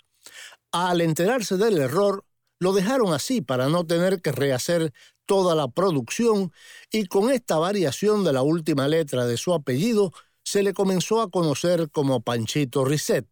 Al 0.71 1.01
enterarse 1.01 1.57
del 1.57 1.77
error, 1.77 2.25
lo 2.59 2.73
dejaron 2.73 3.13
así 3.13 3.41
para 3.41 3.67
no 3.67 3.85
tener 3.85 4.21
que 4.21 4.31
rehacer 4.31 4.93
toda 5.25 5.55
la 5.55 5.67
producción 5.67 6.51
y 6.91 7.05
con 7.05 7.29
esta 7.29 7.57
variación 7.57 8.23
de 8.23 8.33
la 8.33 8.41
última 8.41 8.87
letra 8.87 9.25
de 9.25 9.37
su 9.37 9.53
apellido 9.53 10.11
se 10.43 10.63
le 10.63 10.73
comenzó 10.73 11.21
a 11.21 11.29
conocer 11.29 11.89
como 11.91 12.21
Panchito 12.21 12.85
Risset. 12.85 13.27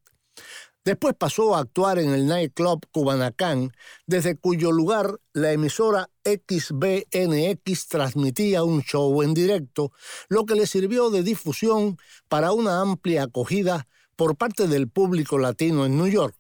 Después 0.84 1.14
pasó 1.14 1.56
a 1.56 1.60
actuar 1.60 2.00
en 2.00 2.12
el 2.12 2.26
nightclub 2.26 2.88
Cubanacán, 2.92 3.72
desde 4.08 4.36
cuyo 4.36 4.72
lugar 4.72 5.20
la 5.32 5.52
emisora 5.52 6.10
XBNX 6.26 7.88
transmitía 7.88 8.64
un 8.64 8.82
show 8.82 9.22
en 9.22 9.36
directo, 9.36 9.92
lo 10.28 10.48
que 10.48 10.56
le 10.56 10.66
sirvió 10.66 11.12
de 11.12 11.22
difusión 11.22 11.98
para 12.28 12.52
una 12.52 12.82
amplia 12.82 13.24
acogida 13.24 13.88
por 14.22 14.36
parte 14.36 14.68
del 14.68 14.88
público 14.88 15.40
latino 15.40 15.84
en 15.84 15.98
New 15.98 16.06
York. 16.06 16.36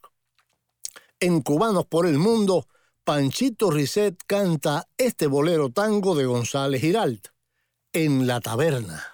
En 1.19 1.41
Cubanos 1.41 1.87
por 1.87 2.05
el 2.05 2.19
Mundo, 2.19 2.67
Panchito 3.03 3.71
Risset 3.71 4.15
canta 4.27 4.87
este 4.99 5.25
bolero 5.25 5.71
tango 5.71 6.13
de 6.13 6.25
González 6.25 6.79
Giralt, 6.79 7.29
En 7.91 8.27
la 8.27 8.39
Taberna. 8.39 9.10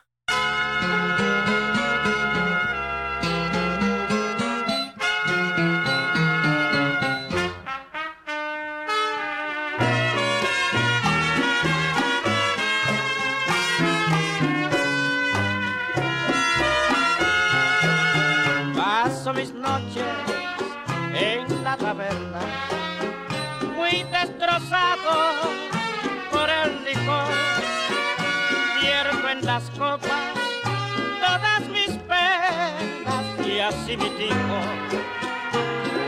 Y 33.88 33.94
así 33.94 33.98
mi 33.98 34.10
dijo 34.18 34.58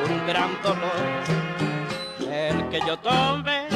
un 0.10 0.28
gran 0.28 0.62
dolor. 0.62 0.92
El 2.30 2.70
que 2.70 2.80
yo 2.86 2.98
tome, 2.98 3.68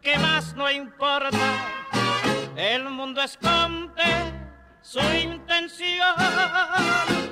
que 0.00 0.18
más 0.18 0.54
no 0.54 0.70
importa, 0.70 1.38
el 2.56 2.88
mundo 2.88 3.22
esconde 3.22 4.04
su 4.80 5.00
intención, 5.00 6.14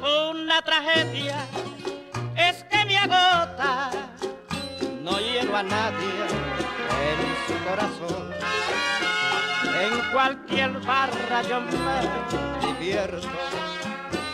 una 0.02 0.62
tragedia, 0.62 1.36
es 2.36 2.64
que 2.64 2.84
me 2.84 2.98
agota, 2.98 3.90
no 5.00 5.18
hiero 5.20 5.56
a 5.56 5.62
nadie 5.62 6.26
en 7.08 7.46
su 7.46 7.64
corazón. 7.64 8.34
En 9.80 10.12
cualquier 10.12 10.70
barra 10.80 11.42
yo 11.42 11.60
me 11.60 12.66
divierto 12.66 13.83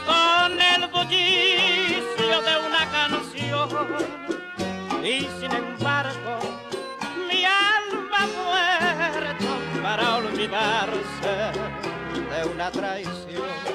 con 0.06 0.60
el 0.60 0.86
bullicio 0.88 2.42
de 2.42 2.66
una 2.66 2.90
canción 2.90 3.68
y 5.02 5.20
sin 5.40 5.52
embargo 5.52 6.38
mi 7.28 7.44
alma 7.44 8.26
muerto 8.36 9.82
para 9.82 10.16
olvidarse 10.16 11.52
de 12.30 12.48
una 12.52 12.70
traición. 12.70 13.69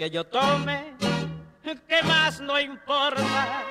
Que 0.00 0.08
yo 0.08 0.24
tome, 0.24 0.94
que 1.62 2.02
más 2.04 2.40
no 2.40 2.58
importa, 2.58 3.64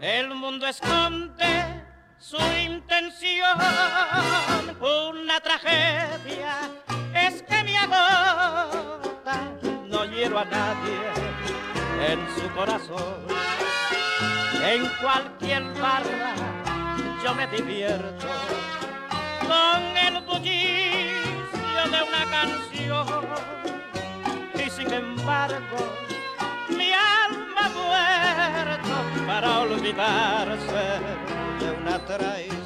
el 0.00 0.34
mundo 0.34 0.66
esconde 0.66 1.64
su 2.18 2.38
intención, 2.60 3.56
una 4.80 5.38
tragedia 5.38 6.56
es 7.14 7.40
que 7.44 7.62
me 7.62 7.76
agota, 7.76 9.52
no 9.86 10.04
hiero 10.06 10.40
a 10.40 10.44
nadie 10.44 10.98
en 12.08 12.18
su 12.34 12.50
corazón, 12.52 13.24
en 14.60 14.88
cualquier 15.00 15.62
barra 15.74 16.34
yo 17.22 17.32
me 17.32 17.46
divierto 17.46 18.26
embargo, 25.24 25.76
mi 26.68 26.92
alma 26.92 27.70
muerto 27.70 29.26
para 29.26 29.60
olvidarse 29.60 30.84
de 31.60 31.70
una 31.80 31.98
traición. 32.04 32.64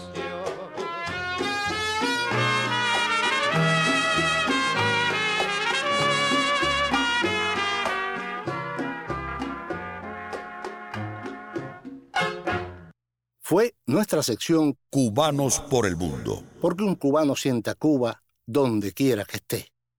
fue 13.40 13.74
nuestra 13.86 14.22
sección 14.22 14.76
Cubanos 14.90 15.60
por 15.60 15.86
el 15.86 15.96
Mundo. 15.96 16.42
Porque 16.60 16.84
un 16.84 16.96
cubano 16.96 17.34
siente 17.34 17.70
a 17.70 17.74
Cuba 17.74 18.22
donde 18.44 18.92
quiera 18.92 19.24
que 19.24 19.36
esté. 19.36 19.72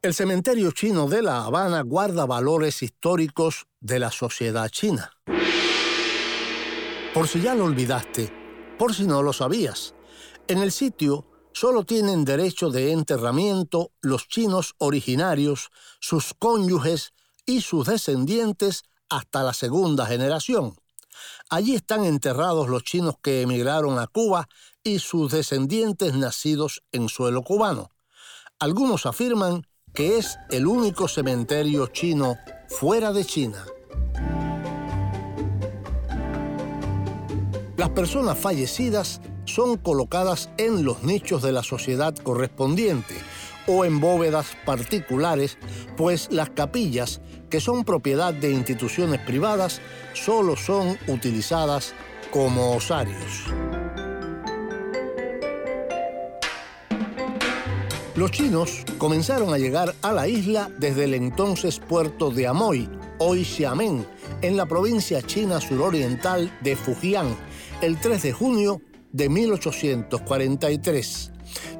El 0.00 0.14
cementerio 0.14 0.70
chino 0.70 1.08
de 1.08 1.22
La 1.22 1.44
Habana 1.44 1.82
guarda 1.82 2.24
valores 2.24 2.84
históricos 2.84 3.66
de 3.80 3.98
la 3.98 4.12
sociedad 4.12 4.68
china. 4.68 5.10
Por 7.12 7.26
si 7.26 7.40
ya 7.40 7.56
lo 7.56 7.64
olvidaste, 7.64 8.32
por 8.78 8.94
si 8.94 9.08
no 9.08 9.24
lo 9.24 9.32
sabías, 9.32 9.96
en 10.46 10.58
el 10.58 10.70
sitio 10.70 11.26
solo 11.52 11.82
tienen 11.82 12.24
derecho 12.24 12.70
de 12.70 12.92
enterramiento 12.92 13.90
los 14.00 14.28
chinos 14.28 14.76
originarios, 14.78 15.70
sus 15.98 16.32
cónyuges 16.32 17.12
y 17.44 17.62
sus 17.62 17.88
descendientes 17.88 18.84
hasta 19.08 19.42
la 19.42 19.52
segunda 19.52 20.06
generación. 20.06 20.76
Allí 21.50 21.74
están 21.74 22.04
enterrados 22.04 22.68
los 22.68 22.84
chinos 22.84 23.16
que 23.20 23.42
emigraron 23.42 23.98
a 23.98 24.06
Cuba 24.06 24.48
y 24.84 25.00
sus 25.00 25.32
descendientes 25.32 26.14
nacidos 26.14 26.84
en 26.92 27.08
suelo 27.08 27.42
cubano. 27.42 27.90
Algunos 28.60 29.04
afirman 29.04 29.66
que 29.92 30.18
es 30.18 30.38
el 30.50 30.66
único 30.66 31.08
cementerio 31.08 31.86
chino 31.88 32.36
fuera 32.68 33.12
de 33.12 33.24
China. 33.24 33.64
Las 37.76 37.90
personas 37.90 38.36
fallecidas 38.36 39.20
son 39.44 39.76
colocadas 39.76 40.50
en 40.58 40.84
los 40.84 41.02
nichos 41.02 41.42
de 41.42 41.52
la 41.52 41.62
sociedad 41.62 42.14
correspondiente 42.14 43.14
o 43.66 43.84
en 43.84 44.00
bóvedas 44.00 44.56
particulares, 44.64 45.58
pues 45.96 46.28
las 46.30 46.50
capillas, 46.50 47.20
que 47.50 47.60
son 47.60 47.84
propiedad 47.84 48.34
de 48.34 48.50
instituciones 48.50 49.20
privadas, 49.20 49.80
solo 50.12 50.56
son 50.56 50.98
utilizadas 51.06 51.94
como 52.30 52.74
osarios. 52.74 53.44
Los 58.18 58.32
chinos 58.32 58.84
comenzaron 58.98 59.54
a 59.54 59.58
llegar 59.58 59.94
a 60.02 60.12
la 60.12 60.26
isla 60.26 60.68
desde 60.76 61.04
el 61.04 61.14
entonces 61.14 61.78
puerto 61.78 62.32
de 62.32 62.48
Amoy, 62.48 62.88
hoy 63.18 63.44
Xiamen, 63.44 64.04
en 64.42 64.56
la 64.56 64.66
provincia 64.66 65.22
china 65.22 65.60
suroriental 65.60 66.52
de 66.60 66.74
Fujian, 66.74 67.36
el 67.80 68.00
3 68.00 68.20
de 68.20 68.32
junio 68.32 68.82
de 69.12 69.28
1843. 69.28 71.30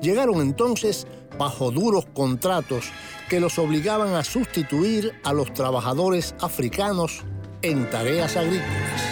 Llegaron 0.01 0.41
entonces 0.41 1.09
bajo 1.41 1.73
duros 1.73 2.07
contratos 2.15 2.85
que 3.29 3.41
los 3.41 3.59
obligaban 3.59 4.15
a 4.15 4.23
sustituir 4.23 5.15
a 5.25 5.33
los 5.33 5.53
trabajadores 5.53 6.37
africanos 6.41 7.25
en 7.63 7.91
tareas 7.91 8.37
agrícolas. 8.37 9.03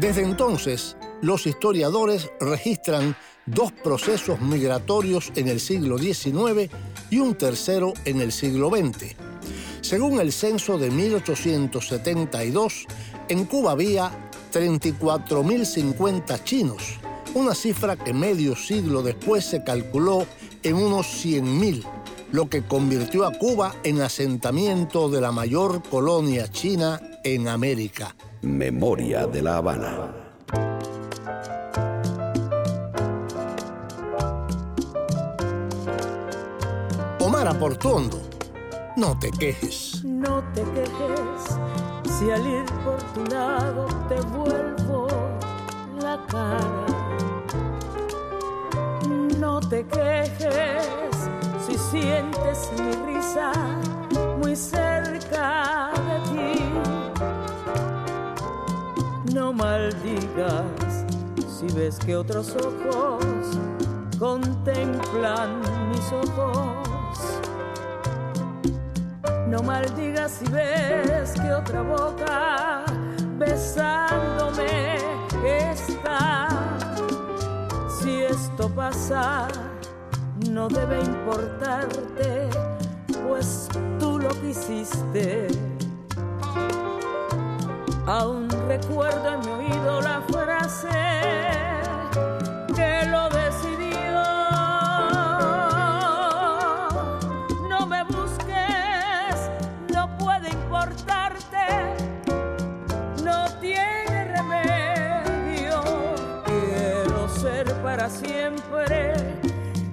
Desde 0.00 0.24
entonces, 0.24 0.96
los 1.22 1.46
historiadores 1.46 2.30
registran 2.40 3.16
dos 3.46 3.72
procesos 3.72 4.40
migratorios 4.40 5.32
en 5.36 5.48
el 5.48 5.60
siglo 5.60 5.98
XIX 5.98 6.70
y 7.10 7.18
un 7.18 7.34
tercero 7.34 7.92
en 8.04 8.20
el 8.20 8.32
siglo 8.32 8.70
XX. 8.70 9.16
Según 9.80 10.20
el 10.20 10.32
censo 10.32 10.78
de 10.78 10.90
1872, 10.90 12.86
en 13.28 13.44
Cuba 13.44 13.72
había 13.72 14.10
34.050 14.52 16.44
chinos, 16.44 16.98
una 17.34 17.54
cifra 17.54 17.96
que 17.96 18.12
medio 18.12 18.56
siglo 18.56 19.02
después 19.02 19.44
se 19.44 19.64
calculó 19.64 20.26
en 20.62 20.76
unos 20.76 21.06
100.000, 21.24 21.84
lo 22.32 22.48
que 22.48 22.62
convirtió 22.62 23.26
a 23.26 23.32
Cuba 23.32 23.74
en 23.82 24.00
asentamiento 24.02 25.08
de 25.08 25.20
la 25.20 25.32
mayor 25.32 25.82
colonia 25.82 26.48
china 26.48 27.00
en 27.24 27.48
América. 27.48 28.14
Memoria 28.42 29.26
de 29.26 29.42
la 29.42 29.56
Habana. 29.56 30.29
Omar 37.40 37.56
Aportuondo, 37.56 38.20
no 38.98 39.18
te 39.18 39.30
quejes. 39.30 40.04
No 40.04 40.44
te 40.52 40.62
quejes 40.62 41.58
si 42.18 42.30
al 42.30 42.46
ir 42.46 42.66
por 42.84 43.02
tu 43.14 43.24
lado 43.34 43.86
te 44.10 44.20
vuelvo 44.20 45.08
la 46.02 46.20
cara. 46.26 46.86
No 49.38 49.58
te 49.58 49.86
quejes 49.86 50.86
si 51.66 51.78
sientes 51.78 52.70
mi 52.78 52.92
risa 53.10 53.52
muy 54.38 54.54
cerca 54.54 55.92
de 56.08 56.20
ti. 56.34 56.62
No 59.32 59.54
maldigas 59.54 61.06
si 61.48 61.66
ves 61.74 61.98
que 62.00 62.16
otros 62.16 62.54
ojos 62.56 63.24
contemplan 64.18 65.62
mis 65.88 66.12
ojos. 66.12 66.89
No 69.50 69.64
maldigas 69.64 70.30
si 70.30 70.48
ves 70.52 71.32
que 71.32 71.52
otra 71.52 71.82
boca 71.82 72.84
besándome 73.36 74.96
está. 75.44 76.46
Si 77.88 78.22
esto 78.22 78.68
pasa, 78.68 79.48
no 80.48 80.68
debe 80.68 81.00
importarte, 81.00 82.48
pues 83.26 83.68
tú 83.98 84.20
lo 84.20 84.28
quisiste. 84.40 85.48
Aún 88.06 88.48
recuerdo 88.68 89.34
en 89.34 89.40
mi 89.40 89.50
oído 89.66 90.00
la 90.00 90.22
frase 90.28 91.39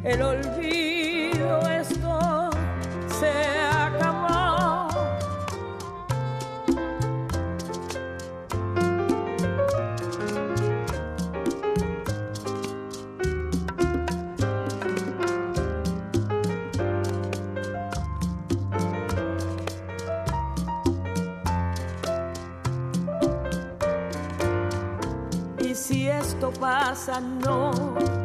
el 0.07 0.21
olvido. 0.21 1.61
Esto 1.69 2.49
se 3.19 3.31
acabó. 3.71 4.87
Y 25.59 25.75
si 25.75 26.07
esto 26.07 26.51
pasa, 26.59 27.19
no, 27.19 27.71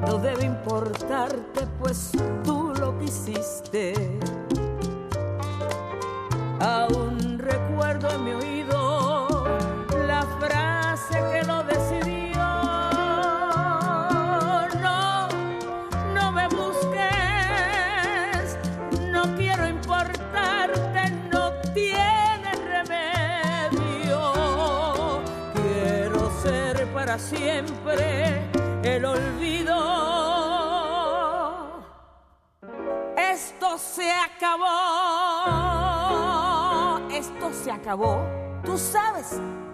no 0.07 0.19
debe 0.19 0.45
importarte, 0.45 1.42
pues 1.83 2.13
tú 2.45 2.73
lo 2.79 2.97
quisiste. 2.99 3.62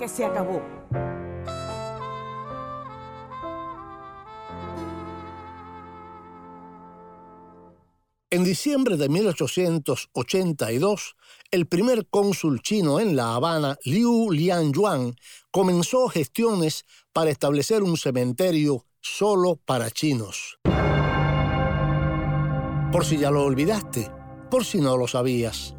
se 0.09 0.25
acabó. 0.25 0.63
En 8.31 8.45
diciembre 8.45 8.99
de 8.99 9.09
1882, 9.09 11.17
el 11.51 11.67
primer 11.67 12.07
cónsul 12.09 12.61
chino 12.61 13.01
en 13.01 13.17
La 13.17 13.35
Habana, 13.35 13.79
Liu 13.85 14.31
Lianyuan, 14.31 15.17
comenzó 15.51 16.09
gestiones 16.09 16.85
para 17.15 17.31
establecer 17.31 17.83
un 17.83 17.97
cementerio 17.97 18.85
solo 19.01 19.57
para 19.57 19.91
chinos. 19.91 20.59
Por 22.93 23.07
si 23.07 23.17
ya 23.17 23.31
lo 23.31 23.45
olvidaste, 23.45 24.11
por 24.51 24.63
si 24.65 24.83
no 24.83 24.99
lo 24.99 25.09
sabías, 25.09 25.75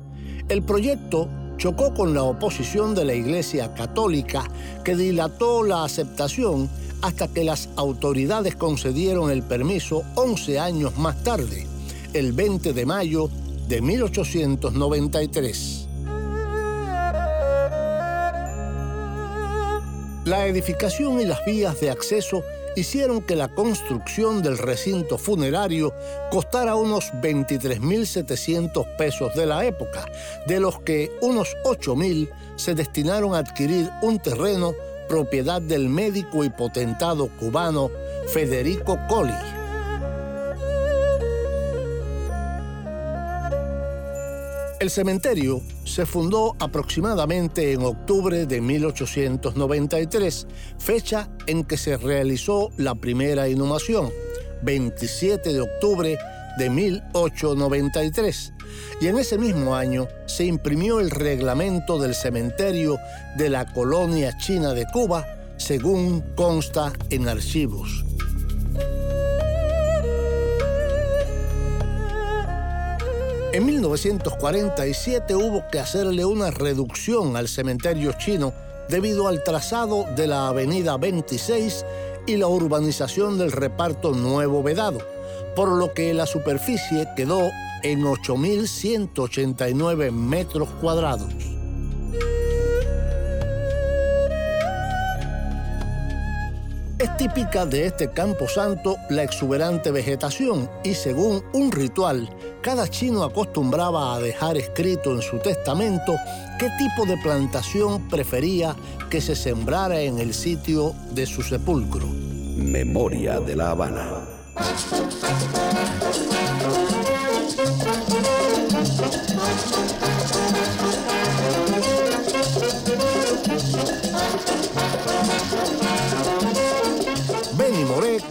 el 0.48 0.64
proyecto 0.64 1.30
chocó 1.60 1.94
con 1.94 2.14
la 2.14 2.24
oposición 2.24 2.96
de 2.96 3.04
la 3.04 3.14
Iglesia 3.14 3.74
Católica 3.74 4.46
que 4.84 4.96
dilató 4.96 5.62
la 5.62 5.84
aceptación 5.84 6.70
hasta 7.02 7.28
que 7.28 7.44
las 7.44 7.68
autoridades 7.76 8.56
concedieron 8.56 9.30
el 9.30 9.44
permiso 9.44 10.04
11 10.16 10.58
años 10.58 10.98
más 10.98 11.22
tarde, 11.22 11.68
el 12.14 12.32
20 12.32 12.72
de 12.72 12.86
mayo 12.86 13.30
de 13.68 13.82
1893. 13.82 15.88
La 20.24 20.48
edificación 20.48 21.20
y 21.20 21.26
las 21.26 21.44
vías 21.46 21.78
de 21.82 21.90
acceso 21.90 22.42
hicieron 22.80 23.22
que 23.22 23.36
la 23.36 23.50
construcción 23.50 24.42
del 24.42 24.58
recinto 24.58 25.18
funerario 25.18 25.94
costara 26.32 26.76
unos 26.76 27.12
23.700 27.22 28.96
pesos 28.98 29.36
de 29.36 29.46
la 29.46 29.66
época, 29.66 30.06
de 30.48 30.60
los 30.60 30.80
que 30.82 31.12
unos 31.22 31.56
8.000 31.66 32.30
se 32.56 32.76
destinaron 32.76 33.36
a 33.36 33.40
adquirir 33.40 33.90
un 34.02 34.20
terreno 34.20 34.74
propiedad 35.08 35.62
del 35.62 35.90
médico 35.90 36.44
y 36.44 36.50
potentado 36.50 37.30
cubano 37.40 37.90
Federico 38.28 38.98
Colli. 39.08 39.59
El 44.90 44.94
cementerio 44.94 45.62
se 45.84 46.08
fundó 46.08 46.56
aproximadamente 46.60 47.74
en 47.74 47.84
octubre 47.84 48.48
de 48.48 48.60
1893, 48.60 50.48
fecha 50.80 51.30
en 51.46 51.64
que 51.64 51.78
se 51.78 51.96
realizó 51.96 52.72
la 52.76 52.96
primera 52.96 53.48
inhumación, 53.48 54.10
27 54.64 55.54
de 55.54 55.62
octubre 55.62 56.18
de 56.58 56.70
1893. 56.72 58.54
Y 59.00 59.06
en 59.06 59.20
ese 59.20 59.38
mismo 59.38 59.76
año 59.76 60.08
se 60.26 60.46
imprimió 60.46 61.00
el 61.00 61.12
reglamento 61.12 62.00
del 62.00 62.16
cementerio 62.16 62.98
de 63.38 63.52
la 63.52 63.72
colonia 63.72 64.36
china 64.40 64.74
de 64.74 64.88
Cuba, 64.92 65.24
según 65.58 66.22
consta 66.36 66.94
en 67.12 67.28
archivos. 67.28 68.04
En 73.52 73.66
1947 73.66 75.36
hubo 75.36 75.64
que 75.72 75.80
hacerle 75.80 76.24
una 76.24 76.52
reducción 76.52 77.36
al 77.36 77.48
cementerio 77.48 78.12
chino 78.12 78.54
debido 78.90 79.28
al 79.28 79.44
trazado 79.44 80.06
de 80.16 80.28
la 80.28 80.50
Avenida 80.50 80.98
26 80.98 81.84
y 82.28 82.38
la 82.38 82.46
urbanización 82.46 83.40
del 83.40 83.52
reparto 83.52 84.12
Nuevo 84.12 84.62
Vedado, 84.62 85.00
por 85.56 85.70
lo 85.70 85.96
que 85.96 86.14
la 86.14 86.28
superficie 86.28 87.08
quedó 87.16 87.50
en 87.82 88.04
8.189 88.04 90.12
metros 90.12 90.70
cuadrados. 90.80 91.59
Es 97.00 97.16
típica 97.16 97.66
de 97.66 97.86
este 97.86 98.12
campo 98.12 98.50
santo 98.50 98.98
la 99.10 99.24
exuberante 99.24 99.90
vegetación 99.90 100.70
y 100.84 100.94
según 100.96 101.42
un 101.54 101.72
ritual, 101.72 102.30
cada 102.62 102.90
chino 102.90 103.24
acostumbraba 103.24 104.16
a 104.16 104.20
dejar 104.20 104.58
escrito 104.58 105.14
en 105.14 105.22
su 105.22 105.40
testamento 105.40 106.18
qué 106.60 106.70
tipo 106.78 107.10
de 107.10 107.16
plantación 107.24 108.10
prefería 108.10 108.76
que 109.10 109.22
se 109.22 109.38
sembrara 109.38 110.02
en 110.02 110.20
el 110.20 110.34
sitio 110.34 110.94
de 111.12 111.26
su 111.26 111.42
sepulcro. 111.42 112.06
Memoria 112.58 113.40
de 113.40 113.56
la 113.56 113.72
Habana. 113.72 114.06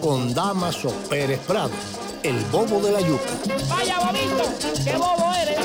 Con 0.08 0.32
Damaso 0.32 0.88
Pérez 1.10 1.38
Prado, 1.40 1.68
el 2.22 2.42
bobo 2.46 2.80
de 2.80 2.92
la 2.92 3.00
yuca. 3.02 3.28
Vaya 3.68 3.98
bobito, 3.98 4.42
qué 4.82 4.96
bobo 4.96 5.34
eres. 5.34 5.58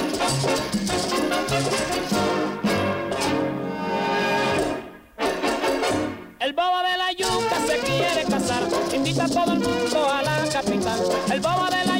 El 6.41 6.51
bobo 6.51 6.77
de 6.89 6.97
la 6.97 7.11
yuca 7.13 7.55
se 7.65 7.77
quiere 7.79 8.25
casar, 8.29 8.63
invita 8.93 9.23
a 9.23 9.29
todo 9.29 9.53
el 9.53 9.59
mundo 9.59 10.11
a 10.11 10.21
la 10.21 10.43
capital. 10.51 10.99
El 11.31 11.39
bobo 11.39 11.65
de 11.67 11.85
la 11.85 11.92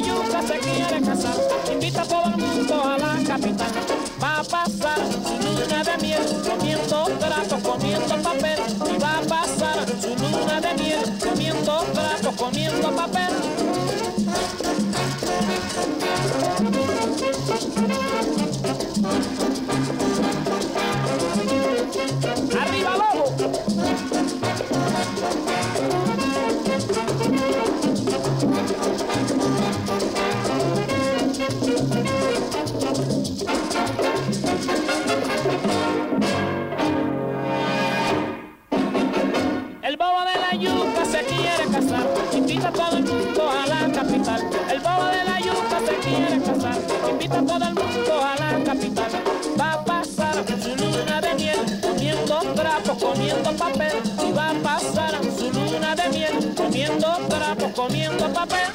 Comiendo 57.86 58.32
papel. 58.32 58.66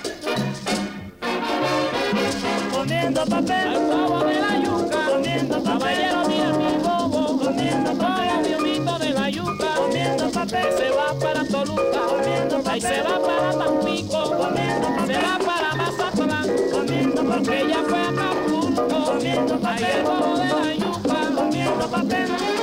Comiendo 2.71 3.25
papel, 3.25 3.67
el 3.73 3.85
bobo 3.87 4.19
de 4.19 4.39
la 4.39 4.59
yuca, 4.59 4.99
comiendo. 5.09 5.63
Caballero, 5.63 6.27
mira 6.27 6.53
mi 6.53 6.77
bobo, 6.77 7.39
comiendo 7.39 7.93
papel. 7.93 8.43
Dios 8.45 8.61
mito 8.61 8.99
de 8.99 9.09
la 9.09 9.29
yuca, 9.29 9.67
comiendo 9.77 10.29
papel. 10.29 10.67
Se 10.77 10.89
va 10.91 11.13
para 11.19 11.43
Toluca, 11.43 12.01
comiendo 12.07 12.61
papel. 12.61 12.81
Se 12.81 13.01
va 13.01 13.19
para 13.19 13.51
Tampico, 13.57 14.23
comiendo 14.37 14.87
papel. 14.95 15.15
Se 15.15 15.21
va 15.27 15.39
para 15.39 15.75
Mazatlán, 15.75 16.49
comiendo 16.71 17.23
papel. 17.23 17.67
Ella 17.67 17.83
fue 17.87 17.99
a 17.99 18.09
Acapulco, 18.09 19.05
comiendo 19.05 19.59
papel. 19.59 19.85
El 19.85 20.03
bobo 20.03 20.37
de 20.37 20.47
la 20.47 20.73
yuca, 20.75 21.35
comiendo 21.35 21.87
papel. 21.89 22.58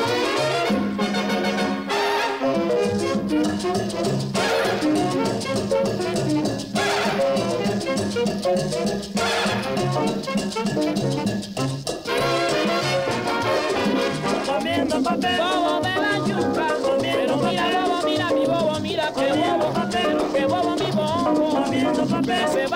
Comiendo 22.26 22.75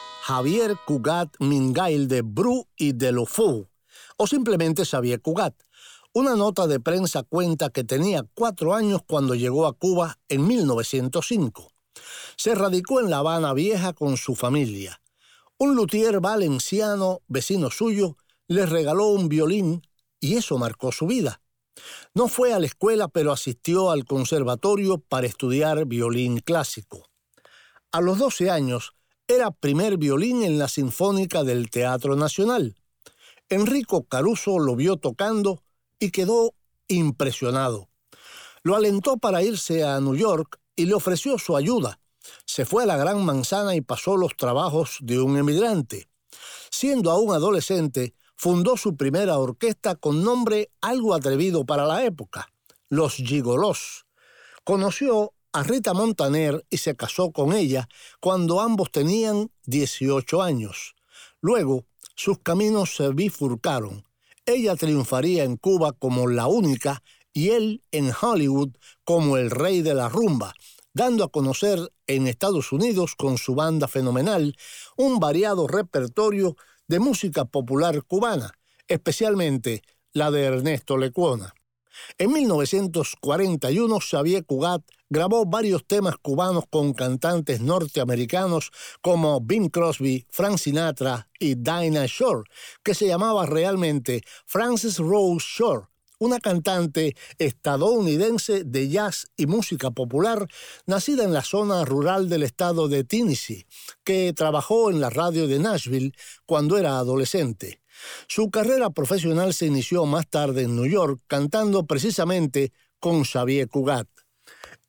Javier 0.23 0.77
Cugat 0.85 1.35
Mingail 1.39 2.07
de 2.07 2.21
Bru 2.21 2.67
y 2.77 2.93
de 2.93 3.11
Lofou 3.11 3.67
o 4.17 4.27
simplemente 4.27 4.85
Xavier 4.85 5.19
Cugat. 5.19 5.55
Una 6.13 6.35
nota 6.35 6.67
de 6.67 6.79
prensa 6.79 7.23
cuenta 7.23 7.71
que 7.71 7.83
tenía 7.83 8.23
cuatro 8.35 8.75
años 8.75 9.01
cuando 9.07 9.33
llegó 9.33 9.65
a 9.65 9.73
Cuba 9.73 10.19
en 10.29 10.45
1905. 10.45 11.71
Se 12.35 12.53
radicó 12.53 12.99
en 12.99 13.09
La 13.09 13.17
Habana 13.17 13.53
Vieja 13.53 13.93
con 13.93 14.15
su 14.15 14.35
familia. 14.35 15.01
Un 15.57 15.75
luthier 15.75 16.19
valenciano, 16.19 17.21
vecino 17.27 17.71
suyo, 17.71 18.15
le 18.47 18.67
regaló 18.67 19.07
un 19.07 19.27
violín 19.27 19.81
y 20.19 20.35
eso 20.35 20.59
marcó 20.59 20.91
su 20.91 21.07
vida. 21.07 21.41
No 22.13 22.27
fue 22.27 22.53
a 22.53 22.59
la 22.59 22.67
escuela, 22.67 23.07
pero 23.07 23.31
asistió 23.31 23.89
al 23.89 24.05
conservatorio 24.05 24.99
para 24.99 25.25
estudiar 25.25 25.85
violín 25.85 26.41
clásico. 26.41 27.09
A 27.91 28.01
los 28.01 28.19
12 28.19 28.51
años, 28.51 28.93
era 29.31 29.51
primer 29.51 29.97
violín 29.97 30.43
en 30.43 30.59
la 30.59 30.67
Sinfónica 30.67 31.43
del 31.43 31.69
Teatro 31.69 32.15
Nacional. 32.15 32.75
Enrico 33.49 34.03
Caruso 34.03 34.59
lo 34.59 34.75
vio 34.75 34.97
tocando 34.97 35.63
y 35.99 36.11
quedó 36.11 36.53
impresionado. 36.87 37.89
Lo 38.63 38.75
alentó 38.75 39.17
para 39.17 39.41
irse 39.41 39.83
a 39.83 39.99
New 39.99 40.15
York 40.15 40.59
y 40.75 40.85
le 40.85 40.93
ofreció 40.93 41.37
su 41.37 41.55
ayuda. 41.55 41.99
Se 42.45 42.65
fue 42.65 42.83
a 42.83 42.85
la 42.85 42.97
Gran 42.97 43.23
Manzana 43.23 43.75
y 43.75 43.81
pasó 43.81 44.17
los 44.17 44.35
trabajos 44.35 44.97
de 45.01 45.21
un 45.21 45.37
emigrante. 45.37 46.09
Siendo 46.69 47.09
aún 47.09 47.33
adolescente, 47.33 48.13
fundó 48.35 48.75
su 48.75 48.97
primera 48.97 49.37
orquesta 49.37 49.95
con 49.95 50.23
nombre 50.23 50.71
algo 50.81 51.13
atrevido 51.13 51.65
para 51.65 51.85
la 51.85 52.03
época, 52.03 52.51
Los 52.89 53.15
Gigolos. 53.15 54.05
Conoció 54.63 55.33
a 55.53 55.63
Rita 55.63 55.93
Montaner 55.93 56.65
y 56.69 56.77
se 56.77 56.95
casó 56.95 57.31
con 57.31 57.53
ella 57.53 57.87
cuando 58.19 58.61
ambos 58.61 58.91
tenían 58.91 59.51
18 59.65 60.41
años. 60.41 60.95
Luego 61.41 61.85
sus 62.15 62.39
caminos 62.39 62.95
se 62.95 63.09
bifurcaron. 63.09 64.05
Ella 64.45 64.75
triunfaría 64.75 65.43
en 65.43 65.57
Cuba 65.57 65.93
como 65.93 66.27
la 66.27 66.47
única 66.47 67.03
y 67.33 67.49
él 67.49 67.81
en 67.91 68.11
Hollywood 68.19 68.69
como 69.03 69.37
el 69.37 69.51
rey 69.51 69.81
de 69.81 69.93
la 69.93 70.09
rumba, 70.09 70.53
dando 70.93 71.23
a 71.23 71.31
conocer 71.31 71.91
en 72.07 72.27
Estados 72.27 72.71
Unidos 72.71 73.15
con 73.15 73.37
su 73.37 73.55
banda 73.55 73.87
fenomenal 73.87 74.55
un 74.97 75.19
variado 75.19 75.67
repertorio 75.67 76.55
de 76.87 76.99
música 76.99 77.45
popular 77.45 78.03
cubana, 78.03 78.51
especialmente 78.87 79.81
la 80.13 80.29
de 80.31 80.43
Ernesto 80.43 80.97
Lecuona. 80.97 81.53
En 82.17 82.31
1941, 82.31 83.99
Xavier 83.99 84.45
Cugat 84.45 84.81
grabó 85.09 85.45
varios 85.45 85.85
temas 85.85 86.15
cubanos 86.17 86.63
con 86.69 86.93
cantantes 86.93 87.61
norteamericanos 87.61 88.71
como 89.01 89.41
Bing 89.41 89.69
Crosby, 89.69 90.25
Frank 90.29 90.57
Sinatra 90.57 91.27
y 91.37 91.55
Dinah 91.55 92.05
Shore, 92.07 92.49
que 92.83 92.95
se 92.95 93.07
llamaba 93.07 93.45
realmente 93.45 94.21
Frances 94.45 94.97
Rose 94.99 95.45
Shore, 95.45 95.87
una 96.21 96.39
cantante 96.39 97.15
estadounidense 97.39 98.63
de 98.63 98.89
jazz 98.89 99.25
y 99.37 99.47
música 99.47 99.89
popular 99.89 100.47
nacida 100.85 101.23
en 101.23 101.33
la 101.33 101.41
zona 101.41 101.83
rural 101.83 102.29
del 102.29 102.43
estado 102.43 102.87
de 102.87 103.03
Tennessee, 103.03 103.65
que 104.03 104.31
trabajó 104.33 104.91
en 104.91 105.01
la 105.01 105.09
radio 105.09 105.47
de 105.47 105.57
Nashville 105.57 106.13
cuando 106.45 106.77
era 106.77 106.99
adolescente. 106.99 107.81
Su 108.27 108.51
carrera 108.51 108.91
profesional 108.91 109.55
se 109.55 109.65
inició 109.65 110.05
más 110.05 110.29
tarde 110.29 110.61
en 110.63 110.75
New 110.75 110.85
York 110.85 111.19
cantando 111.25 111.87
precisamente 111.87 112.71
con 112.99 113.23
Xavier 113.23 113.67
Cugat. 113.67 114.07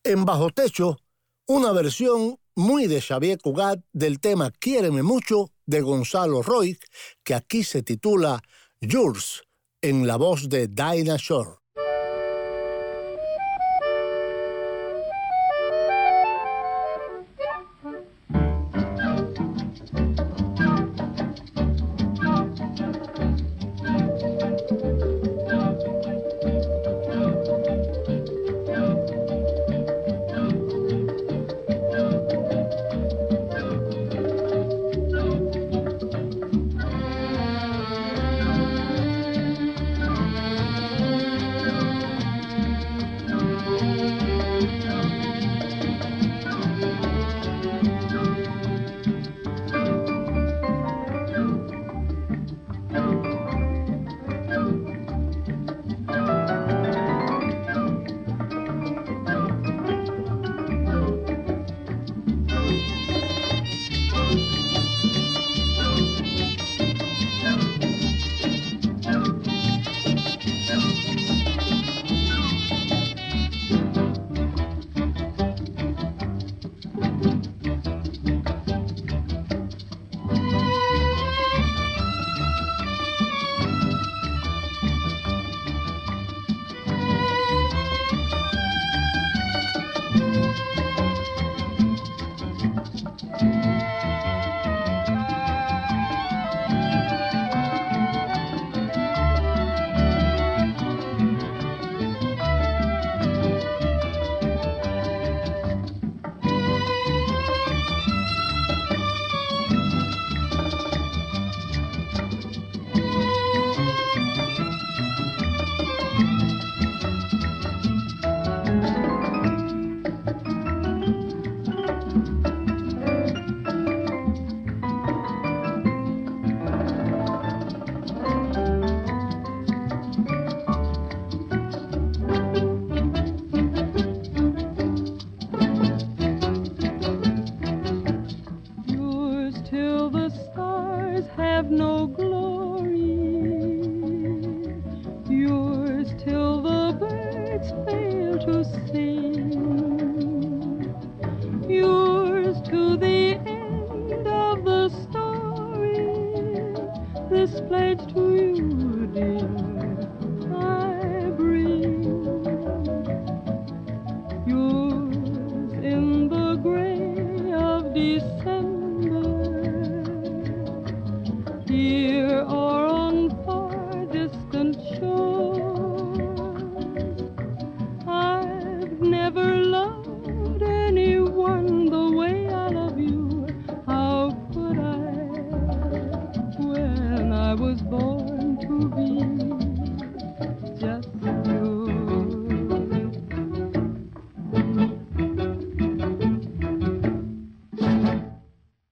En 0.04 0.26
Bajo 0.26 0.50
Techo, 0.50 0.98
una 1.46 1.72
versión 1.72 2.36
muy 2.54 2.88
de 2.88 3.00
Xavier 3.00 3.38
Cugat 3.38 3.80
del 3.94 4.20
tema 4.20 4.50
Quiéreme 4.50 5.02
mucho 5.02 5.50
de 5.64 5.80
Gonzalo 5.80 6.42
Roy, 6.42 6.78
que 7.24 7.32
aquí 7.34 7.64
se 7.64 7.82
titula 7.82 8.42
Yours, 8.82 9.44
en 9.82 10.06
la 10.06 10.16
voz 10.16 10.48
de 10.48 10.68
Dinah 10.68 11.18
Shore. 11.18 11.61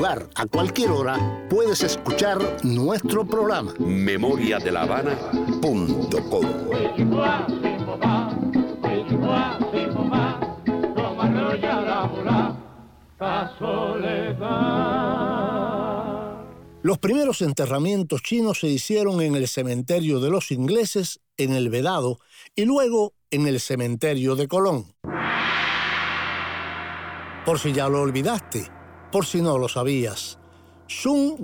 lugar, 0.00 0.26
a 0.34 0.46
cualquier 0.46 0.90
hora, 0.92 1.46
puedes 1.50 1.82
escuchar 1.82 2.38
nuestro 2.64 3.26
programa. 3.26 3.74
memoriadelavana.com 3.78 5.86
Los 16.82 16.98
primeros 16.98 17.42
enterramientos 17.42 18.22
chinos 18.22 18.60
se 18.60 18.68
hicieron 18.68 19.20
en 19.20 19.34
el 19.34 19.48
cementerio 19.48 20.18
de 20.20 20.30
los 20.30 20.50
ingleses, 20.50 21.20
en 21.36 21.52
el 21.52 21.68
Vedado, 21.68 22.20
y 22.56 22.64
luego 22.64 23.12
en 23.30 23.46
el 23.46 23.60
cementerio 23.60 24.34
de 24.34 24.48
Colón. 24.48 24.94
Por 27.44 27.58
si 27.58 27.74
ya 27.74 27.90
lo 27.90 28.00
olvidaste, 28.00 28.79
por 29.10 29.26
si 29.26 29.42
no 29.42 29.58
lo 29.58 29.68
sabías, 29.68 30.38
Sun 30.86 31.36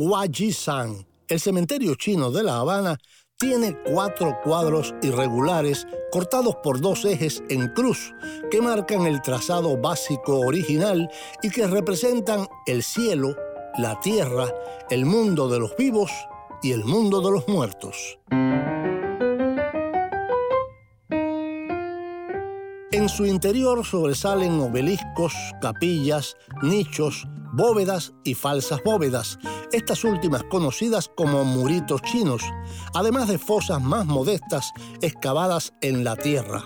San, 0.53 1.07
el 1.29 1.41
cementerio 1.41 1.95
chino 1.95 2.31
de 2.31 2.43
La 2.43 2.59
Habana, 2.59 2.99
tiene 3.39 3.77
cuatro 3.85 4.39
cuadros 4.43 4.95
irregulares 5.03 5.87
cortados 6.11 6.57
por 6.63 6.81
dos 6.81 7.05
ejes 7.05 7.43
en 7.51 7.69
cruz 7.69 8.15
que 8.51 8.63
marcan 8.63 9.07
el 9.07 9.21
trazado 9.21 9.77
básico 9.77 10.41
original 10.41 11.11
y 11.43 11.51
que 11.51 11.67
representan 11.67 12.47
el 12.67 12.83
cielo, 12.83 13.37
la 13.77 14.01
tierra, 14.01 14.47
el 14.89 15.05
mundo 15.05 15.49
de 15.49 15.59
los 15.59 15.77
vivos 15.77 16.11
y 16.63 16.73
el 16.73 16.85
mundo 16.85 17.21
de 17.21 17.31
los 17.31 17.47
muertos. 17.47 18.19
En 23.07 23.11
su 23.11 23.25
interior 23.25 23.87
sobresalen 23.87 24.59
obeliscos, 24.59 25.33
capillas, 25.61 26.37
nichos, 26.65 27.25
bóvedas 27.53 28.13
y 28.25 28.35
falsas 28.35 28.83
bóvedas, 28.85 29.39
estas 29.71 30.03
últimas 30.03 30.43
conocidas 30.51 31.09
como 31.17 31.45
muritos 31.45 32.03
chinos, 32.03 32.43
además 32.95 33.29
de 33.29 33.39
fosas 33.39 33.81
más 33.81 34.07
modestas 34.07 34.73
excavadas 35.03 35.73
en 35.83 36.03
la 36.03 36.17
tierra. 36.17 36.65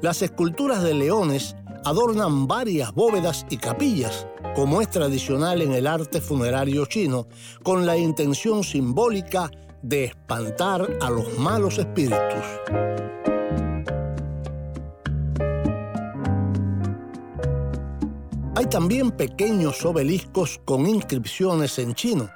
Las 0.00 0.22
esculturas 0.22 0.84
de 0.84 0.94
leones 0.94 1.56
adornan 1.84 2.46
varias 2.46 2.94
bóvedas 2.94 3.44
y 3.50 3.56
capillas, 3.56 4.28
como 4.54 4.80
es 4.80 4.88
tradicional 4.88 5.60
en 5.60 5.72
el 5.72 5.88
arte 5.88 6.20
funerario 6.20 6.86
chino, 6.86 7.26
con 7.64 7.84
la 7.84 7.96
intención 7.96 8.62
simbólica 8.62 9.50
de 9.82 10.04
espantar 10.04 10.88
a 11.00 11.10
los 11.10 11.36
malos 11.36 11.78
espíritus. 11.78 12.44
Hay 18.58 18.66
también 18.66 19.12
pequeños 19.12 19.84
obeliscos 19.84 20.60
con 20.64 20.84
inscripciones 20.84 21.78
en 21.78 21.94
chino, 21.94 22.28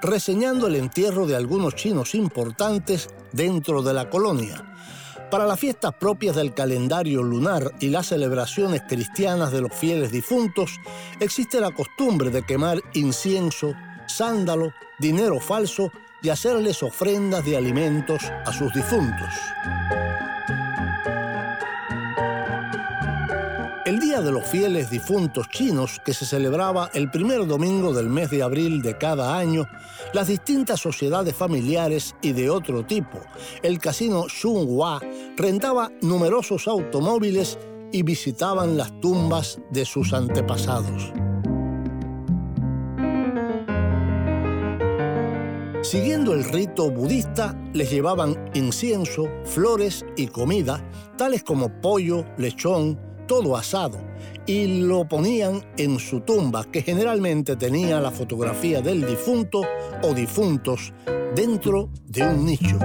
reseñando 0.00 0.68
el 0.68 0.76
entierro 0.76 1.26
de 1.26 1.36
algunos 1.36 1.74
chinos 1.74 2.14
importantes 2.14 3.10
dentro 3.32 3.82
de 3.82 3.92
la 3.92 4.08
colonia. 4.08 4.64
Para 5.30 5.44
las 5.44 5.60
fiestas 5.60 5.92
propias 5.92 6.34
del 6.34 6.54
calendario 6.54 7.22
lunar 7.22 7.72
y 7.78 7.90
las 7.90 8.06
celebraciones 8.06 8.84
cristianas 8.88 9.52
de 9.52 9.60
los 9.60 9.74
fieles 9.74 10.10
difuntos, 10.10 10.80
existe 11.20 11.60
la 11.60 11.72
costumbre 11.72 12.30
de 12.30 12.42
quemar 12.42 12.80
incienso, 12.94 13.74
sándalo, 14.06 14.72
dinero 14.98 15.40
falso 15.40 15.92
y 16.22 16.30
hacerles 16.30 16.82
ofrendas 16.82 17.44
de 17.44 17.54
alimentos 17.54 18.22
a 18.46 18.50
sus 18.50 18.72
difuntos. 18.72 19.28
El 23.86 24.00
Día 24.00 24.20
de 24.20 24.32
los 24.32 24.44
Fieles 24.44 24.90
Difuntos 24.90 25.48
Chinos, 25.48 26.00
que 26.04 26.12
se 26.12 26.26
celebraba 26.26 26.90
el 26.92 27.08
primer 27.08 27.46
domingo 27.46 27.94
del 27.94 28.10
mes 28.10 28.30
de 28.30 28.42
abril 28.42 28.82
de 28.82 28.98
cada 28.98 29.38
año, 29.38 29.68
las 30.12 30.26
distintas 30.26 30.80
sociedades 30.80 31.36
familiares 31.36 32.16
y 32.20 32.32
de 32.32 32.50
otro 32.50 32.84
tipo, 32.84 33.20
el 33.62 33.78
casino 33.78 34.24
Xunhua, 34.28 35.00
rentaba 35.36 35.92
numerosos 36.02 36.66
automóviles 36.66 37.60
y 37.92 38.02
visitaban 38.02 38.76
las 38.76 38.90
tumbas 38.98 39.60
de 39.70 39.84
sus 39.84 40.12
antepasados. 40.12 41.12
Siguiendo 45.82 46.34
el 46.34 46.42
rito 46.42 46.90
budista, 46.90 47.56
les 47.72 47.88
llevaban 47.88 48.50
incienso, 48.54 49.28
flores 49.44 50.04
y 50.16 50.26
comida, 50.26 50.84
tales 51.16 51.44
como 51.44 51.80
pollo, 51.80 52.26
lechón, 52.36 53.05
todo 53.26 53.56
asado, 53.56 53.98
y 54.46 54.82
lo 54.82 55.06
ponían 55.08 55.64
en 55.76 55.98
su 55.98 56.20
tumba, 56.20 56.64
que 56.64 56.82
generalmente 56.82 57.56
tenía 57.56 58.00
la 58.00 58.10
fotografía 58.10 58.80
del 58.80 59.06
difunto 59.06 59.62
o 60.02 60.14
difuntos 60.14 60.92
dentro 61.34 61.90
de 62.06 62.22
un 62.22 62.44
nicho. 62.44 62.78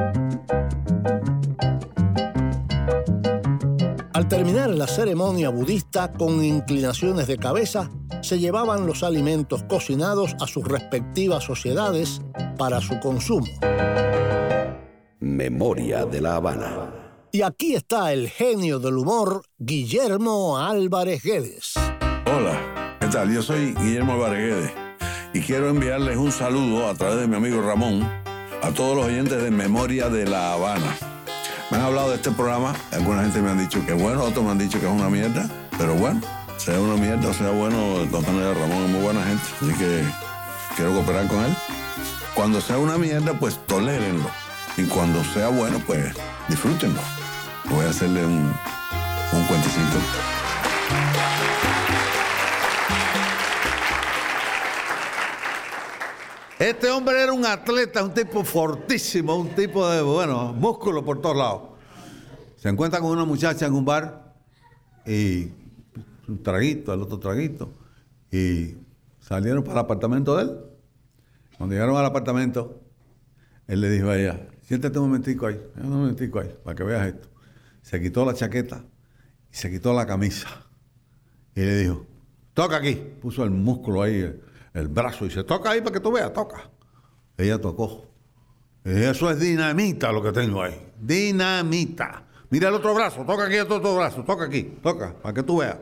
Al 4.13 4.27
terminar 4.27 4.69
la 4.71 4.87
ceremonia 4.87 5.49
budista 5.49 6.11
con 6.11 6.43
inclinaciones 6.43 7.27
de 7.27 7.37
cabeza, 7.37 7.89
se 8.21 8.39
llevaban 8.39 8.85
los 8.85 9.03
alimentos 9.03 9.63
cocinados 9.63 10.35
a 10.39 10.47
sus 10.47 10.67
respectivas 10.67 11.43
sociedades 11.43 12.21
para 12.57 12.81
su 12.81 12.99
consumo. 12.99 13.47
Memoria 15.19 16.05
de 16.05 16.21
la 16.21 16.35
Habana. 16.35 17.00
Y 17.33 17.43
aquí 17.43 17.75
está 17.75 18.11
el 18.11 18.29
genio 18.29 18.79
del 18.79 18.97
humor, 18.97 19.43
Guillermo 19.57 20.57
Álvarez 20.57 21.23
Guedes. 21.23 21.75
Hola, 22.25 22.97
¿qué 22.99 23.07
tal? 23.07 23.33
Yo 23.33 23.41
soy 23.41 23.73
Guillermo 23.73 24.13
Álvarez 24.13 24.39
Guedes 24.39 24.71
y 25.33 25.39
quiero 25.39 25.69
enviarles 25.69 26.17
un 26.17 26.33
saludo 26.33 26.89
a 26.89 26.93
través 26.93 27.21
de 27.21 27.27
mi 27.27 27.37
amigo 27.37 27.61
Ramón 27.61 28.03
a 28.61 28.71
todos 28.75 28.97
los 28.97 29.05
oyentes 29.05 29.41
de 29.41 29.49
Memoria 29.49 30.09
de 30.09 30.27
La 30.27 30.51
Habana. 30.51 30.97
Me 31.69 31.77
han 31.77 31.83
hablado 31.83 32.09
de 32.09 32.17
este 32.17 32.31
programa, 32.31 32.75
alguna 32.91 33.21
gente 33.21 33.41
me 33.41 33.51
han 33.51 33.59
dicho 33.59 33.79
que 33.85 33.93
es 33.93 34.01
bueno, 34.01 34.25
otros 34.25 34.43
me 34.43 34.51
han 34.51 34.57
dicho 34.57 34.81
que 34.81 34.87
es 34.87 34.91
una 34.91 35.09
mierda, 35.09 35.49
pero 35.77 35.95
bueno, 35.95 36.19
sea 36.57 36.81
una 36.81 36.97
mierda 36.97 37.29
o 37.29 37.33
sea 37.33 37.51
bueno, 37.51 37.99
de 37.99 38.07
todas 38.07 38.27
maneras 38.27 38.57
Ramón 38.57 38.83
es 38.83 38.89
muy 38.89 39.03
buena 39.03 39.23
gente, 39.23 39.43
así 39.61 39.73
que 39.75 40.03
quiero 40.75 40.91
cooperar 40.95 41.29
con 41.29 41.39
él. 41.45 41.55
Cuando 42.35 42.59
sea 42.59 42.77
una 42.77 42.97
mierda, 42.97 43.39
pues 43.39 43.57
tolérenlo. 43.67 44.29
Y 44.75 44.83
cuando 44.83 45.23
sea 45.33 45.47
bueno, 45.47 45.81
pues 45.85 46.13
disfrútenlo. 46.49 47.20
Voy 47.71 47.85
a 47.85 47.89
hacerle 47.89 48.25
un, 48.25 48.53
un 49.33 49.43
cuentecito. 49.47 49.97
Este 56.59 56.91
hombre 56.91 57.23
era 57.23 57.33
un 57.33 57.45
atleta, 57.45 58.03
un 58.03 58.13
tipo 58.13 58.43
fortísimo, 58.43 59.35
un 59.35 59.49
tipo 59.55 59.89
de, 59.89 60.01
bueno, 60.01 60.53
músculo 60.53 61.03
por 61.03 61.19
todos 61.21 61.35
lados. 61.35 61.61
Se 62.57 62.69
encuentra 62.69 62.99
con 62.99 63.09
una 63.09 63.25
muchacha 63.25 63.65
en 63.65 63.73
un 63.73 63.83
bar 63.83 64.35
y 65.05 65.49
un 66.27 66.43
traguito, 66.43 66.93
el 66.93 67.01
otro 67.01 67.17
traguito, 67.17 67.73
y 68.31 68.75
salieron 69.19 69.63
para 69.63 69.79
el 69.79 69.85
apartamento 69.85 70.37
de 70.37 70.43
él. 70.43 70.59
Cuando 71.57 71.73
llegaron 71.73 71.97
al 71.97 72.05
apartamento, 72.05 72.81
él 73.65 73.81
le 73.81 73.89
dijo 73.89 74.09
a 74.09 74.17
ella, 74.17 74.47
siéntate 74.61 74.99
un 74.99 75.07
momentico 75.07 75.47
ahí, 75.47 75.59
un 75.81 75.89
momentico 75.89 76.39
ahí, 76.39 76.53
para 76.63 76.75
que 76.75 76.83
veas 76.83 77.07
esto. 77.07 77.30
Se 77.81 78.01
quitó 78.01 78.25
la 78.25 78.33
chaqueta 78.33 78.83
y 79.51 79.55
se 79.55 79.69
quitó 79.69 79.93
la 79.93 80.05
camisa. 80.05 80.47
Y 81.55 81.61
le 81.61 81.77
dijo, 81.77 82.05
toca 82.53 82.77
aquí. 82.77 82.95
Puso 83.21 83.43
el 83.43 83.51
músculo 83.51 84.03
ahí, 84.03 84.15
el, 84.15 84.41
el 84.73 84.87
brazo, 84.87 85.25
y 85.25 85.29
dice, 85.29 85.43
toca 85.43 85.71
ahí 85.71 85.81
para 85.81 85.93
que 85.93 85.99
tú 85.99 86.11
veas, 86.11 86.31
toca. 86.33 86.69
Ella 87.37 87.59
tocó. 87.59 88.05
Eso 88.83 89.29
es 89.29 89.39
dinamita 89.39 90.11
lo 90.11 90.23
que 90.23 90.31
tengo 90.31 90.63
ahí. 90.63 90.79
Dinamita. 90.99 92.23
Mira 92.49 92.69
el 92.69 92.75
otro 92.75 92.93
brazo, 92.93 93.23
toca 93.25 93.45
aquí 93.45 93.55
el 93.55 93.71
otro 93.71 93.95
brazo, 93.95 94.23
toca 94.23 94.45
aquí, 94.45 94.77
toca, 94.81 95.13
para 95.21 95.33
que 95.33 95.43
tú 95.43 95.59
veas. 95.59 95.77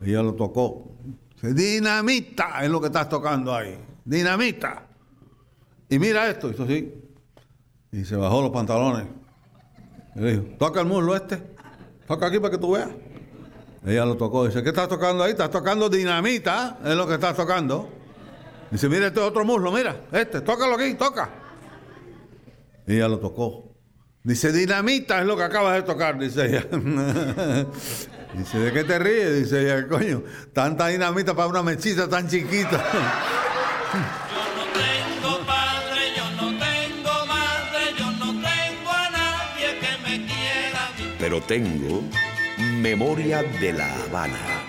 Ella 0.00 0.22
lo 0.22 0.34
tocó. 0.34 0.96
Dice, 1.34 1.54
dinamita 1.54 2.62
es 2.62 2.70
lo 2.70 2.80
que 2.80 2.86
estás 2.86 3.08
tocando 3.08 3.54
ahí. 3.54 3.78
Dinamita. 4.04 4.86
Y 5.88 5.98
mira 5.98 6.28
esto, 6.28 6.50
hizo 6.50 6.64
así. 6.64 6.94
Y 7.92 8.04
se 8.04 8.16
bajó 8.16 8.40
los 8.42 8.50
pantalones. 8.50 9.06
Y 10.14 10.20
dijo, 10.20 10.42
toca 10.58 10.80
el 10.80 10.86
muslo 10.86 11.14
este. 11.14 11.42
Toca 12.06 12.26
aquí 12.26 12.38
para 12.38 12.50
que 12.50 12.58
tú 12.58 12.72
veas. 12.72 12.88
Ella 13.86 14.04
lo 14.04 14.16
tocó. 14.16 14.46
Dice, 14.46 14.62
¿qué 14.62 14.70
estás 14.70 14.88
tocando 14.88 15.24
ahí? 15.24 15.32
Estás 15.32 15.50
tocando 15.50 15.88
dinamita. 15.88 16.78
Es 16.84 16.94
lo 16.94 17.06
que 17.06 17.14
estás 17.14 17.36
tocando. 17.36 17.88
Dice, 18.70 18.88
mira 18.88 19.08
este 19.08 19.20
otro 19.20 19.44
muslo, 19.44 19.72
mira. 19.72 20.04
Este, 20.12 20.40
tócalo 20.40 20.74
aquí, 20.74 20.94
toca. 20.94 21.30
Ella 22.86 23.08
lo 23.08 23.18
tocó. 23.18 23.70
Dice, 24.22 24.52
dinamita 24.52 25.20
es 25.20 25.26
lo 25.26 25.36
que 25.36 25.44
acabas 25.44 25.76
de 25.76 25.82
tocar, 25.82 26.18
dice 26.18 26.46
ella. 26.46 26.66
dice, 28.34 28.58
¿de 28.58 28.72
qué 28.72 28.84
te 28.84 28.98
ríes? 28.98 29.44
Dice 29.44 29.62
ella, 29.62 29.88
coño, 29.88 30.22
tanta 30.52 30.88
dinamita 30.88 31.34
para 31.34 31.48
una 31.48 31.62
mechita 31.62 32.08
tan 32.08 32.28
chiquita. 32.28 32.84
Pero 41.20 41.42
tengo 41.42 42.00
memoria 42.56 43.42
de 43.42 43.74
La 43.74 43.94
Habana. 44.04 44.66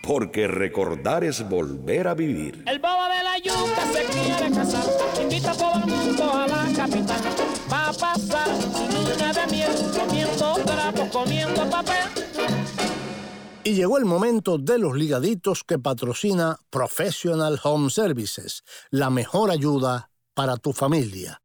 Porque 0.00 0.48
recordar 0.48 1.24
es 1.24 1.46
volver 1.46 2.08
a 2.08 2.14
vivir. 2.14 2.64
El 2.66 2.78
bobo 2.78 3.04
de 3.04 3.22
la 3.22 3.36
yuca 3.36 3.82
se 3.92 4.04
quiere 4.06 4.54
casar, 4.54 4.84
invita 5.22 5.50
a 5.50 5.54
todo 5.54 5.74
el 5.74 5.86
mundo 5.86 6.32
a 6.32 6.48
la 6.48 6.66
capital. 6.74 7.20
Va 7.70 7.88
a 7.88 7.92
pasar 7.92 8.48
su 8.62 9.12
luna 9.12 9.32
de 9.32 9.46
miel, 9.52 9.72
comiendo 9.94 10.54
trapos, 10.64 11.08
comiendo 11.10 11.70
papel. 11.70 12.08
Y 13.62 13.74
llegó 13.74 13.98
el 13.98 14.06
momento 14.06 14.56
de 14.56 14.78
los 14.78 14.96
ligaditos 14.96 15.64
que 15.64 15.78
patrocina 15.78 16.56
Professional 16.70 17.60
Home 17.62 17.90
Services, 17.90 18.64
la 18.88 19.10
mejor 19.10 19.50
ayuda 19.50 20.10
para 20.34 20.56
tu 20.56 20.72
familia. 20.72 21.42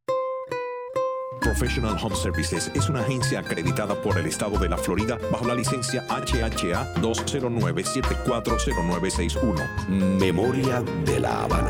Professional 1.42 1.98
Home 2.02 2.16
Services 2.16 2.72
es 2.74 2.90
una 2.90 3.02
agencia 3.02 3.40
acreditada 3.40 3.94
por 4.02 4.18
el 4.18 4.26
estado 4.26 4.58
de 4.58 4.70
la 4.70 4.78
Florida 4.78 5.20
bajo 5.32 5.46
la 5.46 5.54
licencia 5.56 6.06
HHA 6.08 6.96
209-740961. 6.96 9.90
Memoria 10.20 10.82
de 11.06 11.20
La 11.20 11.44
Habana. 11.44 11.70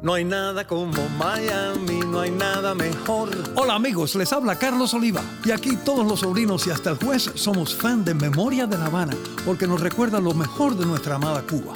No 0.00 0.14
hay 0.14 0.24
nada 0.24 0.64
como 0.64 1.08
Miami, 1.18 2.00
no 2.06 2.20
hay 2.20 2.30
nada 2.30 2.72
mejor. 2.74 3.30
Hola 3.56 3.74
amigos, 3.74 4.14
les 4.14 4.32
habla 4.32 4.56
Carlos 4.56 4.94
Oliva 4.94 5.20
y 5.44 5.50
aquí 5.50 5.76
todos 5.76 6.06
los 6.06 6.20
sobrinos 6.20 6.66
y 6.68 6.70
hasta 6.70 6.90
el 6.90 6.96
juez 6.96 7.32
somos 7.34 7.74
fan 7.74 8.04
de 8.04 8.14
Memoria 8.14 8.66
de 8.66 8.78
La 8.78 8.86
Habana 8.86 9.16
porque 9.44 9.66
nos 9.66 9.80
recuerda 9.80 10.20
lo 10.20 10.34
mejor 10.34 10.76
de 10.76 10.86
nuestra 10.86 11.16
amada 11.16 11.42
Cuba. 11.42 11.74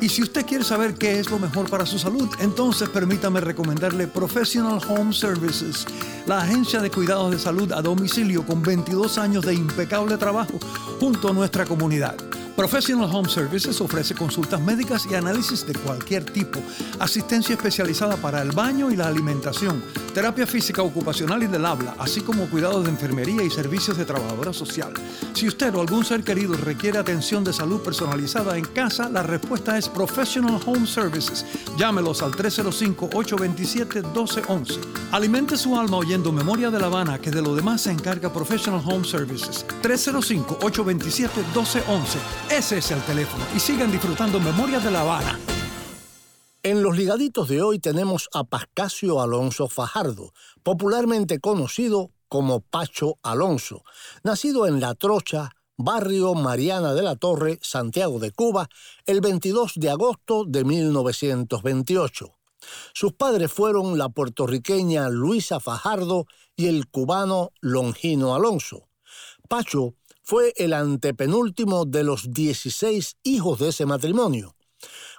Y 0.00 0.08
si 0.10 0.22
usted 0.22 0.44
quiere 0.44 0.62
saber 0.62 0.94
qué 0.94 1.18
es 1.18 1.30
lo 1.30 1.38
mejor 1.38 1.70
para 1.70 1.86
su 1.86 1.98
salud, 1.98 2.28
entonces 2.40 2.88
permítame 2.88 3.40
recomendarle 3.40 4.06
Professional 4.06 4.78
Home 4.88 5.12
Services, 5.12 5.86
la 6.26 6.42
agencia 6.42 6.80
de 6.80 6.90
cuidados 6.90 7.30
de 7.30 7.38
salud 7.38 7.72
a 7.72 7.80
domicilio 7.80 8.44
con 8.44 8.62
22 8.62 9.16
años 9.16 9.44
de 9.46 9.54
impecable 9.54 10.18
trabajo 10.18 10.58
junto 11.00 11.30
a 11.30 11.32
nuestra 11.32 11.64
comunidad. 11.64 12.16
Professional 12.56 13.10
Home 13.12 13.28
Services 13.28 13.78
ofrece 13.82 14.14
consultas 14.14 14.58
médicas 14.62 15.06
y 15.10 15.14
análisis 15.14 15.66
de 15.66 15.74
cualquier 15.74 16.24
tipo, 16.24 16.58
asistencia 16.98 17.54
especializada 17.54 18.16
para 18.16 18.40
el 18.40 18.50
baño 18.50 18.90
y 18.90 18.96
la 18.96 19.08
alimentación, 19.08 19.84
terapia 20.14 20.46
física 20.46 20.80
ocupacional 20.80 21.42
y 21.42 21.48
del 21.48 21.66
habla, 21.66 21.94
así 21.98 22.22
como 22.22 22.48
cuidados 22.48 22.84
de 22.84 22.90
enfermería 22.90 23.42
y 23.42 23.50
servicios 23.50 23.98
de 23.98 24.06
trabajadora 24.06 24.54
social. 24.54 24.94
Si 25.34 25.46
usted 25.46 25.74
o 25.74 25.82
algún 25.82 26.02
ser 26.06 26.24
querido 26.24 26.54
requiere 26.54 26.96
atención 26.96 27.44
de 27.44 27.52
salud 27.52 27.82
personalizada 27.82 28.56
en 28.56 28.64
casa, 28.64 29.10
la 29.10 29.22
respuesta 29.22 29.76
es 29.76 29.85
Professional 29.88 30.60
Home 30.66 30.86
Services. 30.86 31.46
Llámelos 31.76 32.22
al 32.22 32.32
305-827-1211. 32.32 34.80
Alimente 35.12 35.56
su 35.56 35.78
alma 35.78 35.98
oyendo 35.98 36.32
Memoria 36.32 36.70
de 36.70 36.80
La 36.80 36.86
Habana, 36.86 37.18
que 37.18 37.30
de 37.30 37.42
lo 37.42 37.54
demás 37.54 37.82
se 37.82 37.92
encarga 37.92 38.32
Professional 38.32 38.82
Home 38.84 39.04
Services. 39.04 39.64
305-827-1211. 39.82 42.18
Ese 42.50 42.78
es 42.78 42.90
el 42.90 43.00
teléfono. 43.02 43.44
Y 43.54 43.60
sigan 43.60 43.90
disfrutando 43.90 44.40
Memoria 44.40 44.80
de 44.80 44.90
La 44.90 45.02
Habana. 45.02 45.38
En 46.62 46.82
los 46.82 46.96
ligaditos 46.96 47.48
de 47.48 47.60
hoy 47.62 47.78
tenemos 47.78 48.30
a 48.34 48.42
Pascasio 48.42 49.20
Alonso 49.20 49.68
Fajardo, 49.68 50.32
popularmente 50.64 51.38
conocido 51.38 52.10
como 52.28 52.60
Pacho 52.60 53.18
Alonso, 53.22 53.84
nacido 54.24 54.66
en 54.66 54.80
La 54.80 54.96
Trocha, 54.96 55.52
barrio 55.76 56.34
Mariana 56.34 56.94
de 56.94 57.02
la 57.02 57.16
Torre, 57.16 57.58
Santiago 57.62 58.18
de 58.18 58.30
Cuba, 58.32 58.68
el 59.06 59.20
22 59.20 59.72
de 59.76 59.90
agosto 59.90 60.44
de 60.46 60.64
1928. 60.64 62.32
Sus 62.92 63.12
padres 63.12 63.52
fueron 63.52 63.98
la 63.98 64.08
puertorriqueña 64.08 65.08
Luisa 65.08 65.60
Fajardo 65.60 66.26
y 66.56 66.66
el 66.66 66.88
cubano 66.88 67.52
Longino 67.60 68.34
Alonso. 68.34 68.88
Pacho 69.48 69.94
fue 70.22 70.52
el 70.56 70.72
antepenúltimo 70.72 71.84
de 71.84 72.02
los 72.02 72.32
16 72.32 73.18
hijos 73.22 73.60
de 73.60 73.68
ese 73.68 73.86
matrimonio. 73.86 74.55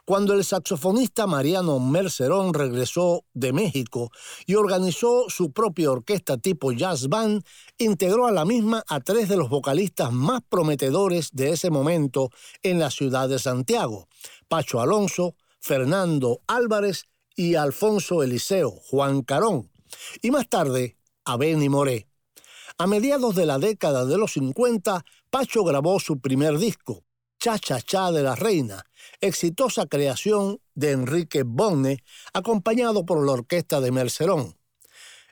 Cuando 0.08 0.36
el 0.36 0.45
saxofonista 0.45 1.28
Mariano 1.28 1.82
Mercerón 1.82 2.53
regresó 2.53 3.26
de 3.34 3.51
México 3.51 4.10
y 4.45 4.55
organizó 4.55 5.26
su 5.28 5.51
propia 5.51 5.91
orquesta 5.91 6.38
tipo 6.38 6.72
jazz 6.72 7.10
band, 7.10 7.43
integró 7.78 8.26
a 8.26 8.32
la 8.32 8.45
misma 8.45 8.86
a 8.88 9.01
tres 9.01 9.28
de 9.28 9.36
los 9.36 9.49
vocalistas 9.49 10.14
más 10.14 10.43
prometedores 10.47 11.32
de 11.34 11.49
ese 11.49 11.70
momento 11.72 12.30
en 12.64 12.80
la 12.80 12.89
ciudad 12.89 13.28
de 13.28 13.38
Santiago, 13.38 14.08
Pacho 14.47 14.80
Alonso, 14.80 15.36
Fernando 15.60 16.39
Álvarez 16.47 17.03
y 17.36 17.55
Alfonso 17.55 18.24
Eliseo, 18.24 18.72
Juan 18.72 19.24
Carón, 19.24 19.70
y 20.22 20.32
más 20.32 20.47
tarde 20.47 20.95
a 21.26 21.36
Benny 21.36 21.68
Moré. 21.68 22.08
A 22.78 22.88
mediados 22.88 23.36
de 23.36 23.45
la 23.45 23.60
década 23.60 24.05
de 24.05 24.18
los 24.18 24.32
50, 24.32 25.03
Pacho 25.30 25.66
grabó 25.66 25.99
su 25.99 26.22
primer 26.22 26.60
disco, 26.60 27.03
Cha 27.40 27.60
Cha 27.60 27.80
Cha 27.82 28.12
de 28.12 28.24
la 28.24 28.36
Reina, 28.36 28.84
exitosa 29.22 29.86
creación 29.86 30.60
de 30.74 30.92
Enrique 30.92 31.44
Bonne, 31.44 32.04
acompañado 32.34 33.06
por 33.06 33.24
la 33.24 33.34
orquesta 33.34 33.80
de 33.80 33.92
Mercerón. 33.92 34.56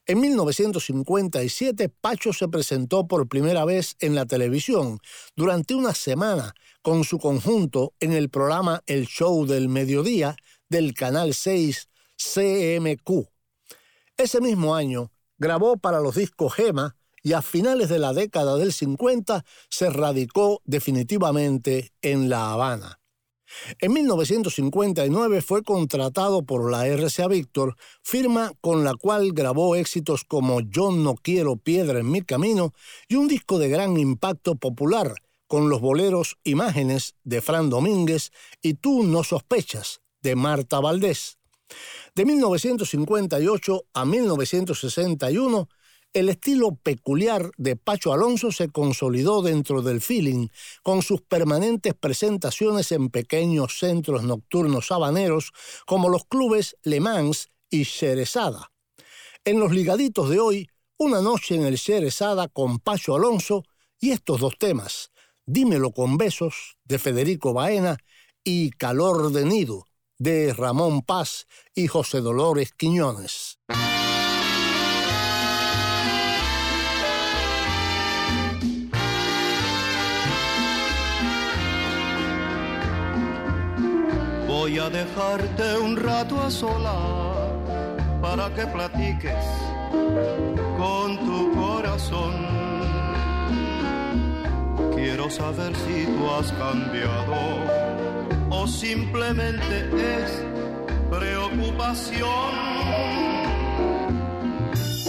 En 0.06 0.20
1957, 0.20 1.90
Pacho 1.90 2.32
se 2.32 2.48
presentó 2.48 3.08
por 3.08 3.28
primera 3.28 3.66
vez 3.66 3.96
en 4.00 4.14
la 4.14 4.28
televisión 4.28 5.00
durante 5.36 5.74
una 5.74 5.96
semana 5.96 6.54
con 6.84 7.04
su 7.04 7.18
conjunto 7.18 7.96
en 8.00 8.14
el 8.14 8.30
programa 8.30 8.84
El 8.86 9.08
Show 9.08 9.48
del 9.48 9.68
Mediodía 9.68 10.36
del 10.70 10.94
Canal 10.94 11.34
6 11.34 11.90
CMQ. 12.18 13.28
Ese 14.16 14.42
mismo 14.42 14.76
año 14.76 15.12
grabó 15.40 15.78
para 15.78 16.00
los 16.00 16.16
discos 16.16 16.54
Gema 16.54 16.96
y 17.26 17.34
a 17.34 17.42
finales 17.42 17.90
de 17.90 17.98
la 17.98 18.14
década 18.14 18.56
del 18.56 18.72
50 18.72 19.44
se 19.68 19.90
radicó 19.90 20.62
definitivamente 20.64 21.92
en 22.04 22.30
La 22.30 22.54
Habana. 22.54 23.00
En 23.80 23.94
1959 23.94 25.42
fue 25.42 25.64
contratado 25.64 26.44
por 26.44 26.70
la 26.70 26.86
RCA 26.86 27.28
Víctor, 27.28 27.78
firma 28.04 28.52
con 28.62 28.84
la 28.84 28.94
cual 28.94 29.32
grabó 29.34 29.76
éxitos 29.76 30.24
como 30.24 30.62
Yo 30.62 30.92
no 30.92 31.16
quiero 31.16 31.58
piedra 31.58 31.98
en 32.00 32.12
mi 32.12 32.22
camino 32.22 32.74
y 33.08 33.16
un 33.16 33.28
disco 33.28 33.58
de 33.58 33.70
gran 33.70 33.98
impacto 33.98 34.54
popular 34.54 35.16
con 35.48 35.68
los 35.68 35.82
boleros 35.82 36.38
Imágenes 36.44 37.16
de 37.24 37.42
Fran 37.42 37.72
Domínguez 37.72 38.30
y 38.62 38.76
Tú 38.76 39.04
no 39.04 39.24
sospechas 39.24 40.02
de 40.22 40.36
Marta 40.36 40.80
Valdés. 40.80 41.40
De 42.14 42.24
1958 42.24 43.86
a 43.96 44.06
1961, 44.06 45.68
el 46.16 46.30
estilo 46.30 46.76
peculiar 46.76 47.52
de 47.58 47.76
Pacho 47.76 48.14
Alonso 48.14 48.50
se 48.50 48.70
consolidó 48.70 49.42
dentro 49.42 49.82
del 49.82 50.00
feeling, 50.00 50.48
con 50.82 51.02
sus 51.02 51.22
permanentes 51.22 51.94
presentaciones 51.94 52.94
en 52.94 53.10
pequeños 53.10 53.78
centros 53.78 54.24
nocturnos 54.24 54.92
habaneros 54.94 55.52
como 55.86 56.08
los 56.08 56.24
clubes 56.24 56.78
Le 56.84 57.02
Mans 57.02 57.50
y 57.70 57.84
Sherezada. 57.84 58.72
En 59.44 59.60
los 59.60 59.74
ligaditos 59.74 60.30
de 60.30 60.40
hoy, 60.40 60.70
una 60.98 61.22
noche 61.22 61.56
en 61.56 61.66
el 61.66 61.76
Sherezada 61.76 62.48
con 62.48 62.80
Pacho 62.80 63.14
Alonso 63.14 63.66
y 64.00 64.12
estos 64.12 64.40
dos 64.40 64.58
temas, 64.58 65.12
Dímelo 65.46 65.92
con 65.92 66.18
besos, 66.18 66.78
de 66.86 66.98
Federico 66.98 67.52
Baena, 67.54 67.98
y 68.42 68.72
Calor 68.72 69.34
de 69.34 69.44
Nido, 69.44 69.86
de 70.18 70.54
Ramón 70.54 71.02
Paz 71.02 71.46
y 71.76 71.88
José 71.88 72.22
Dolores 72.22 72.72
Quiñones. 72.72 73.60
Voy 84.66 84.80
a 84.80 84.90
dejarte 84.90 85.78
un 85.78 85.96
rato 85.96 86.42
a 86.42 86.50
solas 86.50 87.52
para 88.20 88.50
que 88.56 88.66
platiques 88.66 89.46
con 90.76 91.20
tu 91.20 91.54
corazón. 91.54 92.34
Quiero 94.96 95.30
saber 95.30 95.72
si 95.76 96.08
tú 96.08 96.32
has 96.32 96.52
cambiado 96.54 97.36
o 98.50 98.68
simplemente 98.68 99.76
es 99.94 100.44
preocupación. 101.12 102.52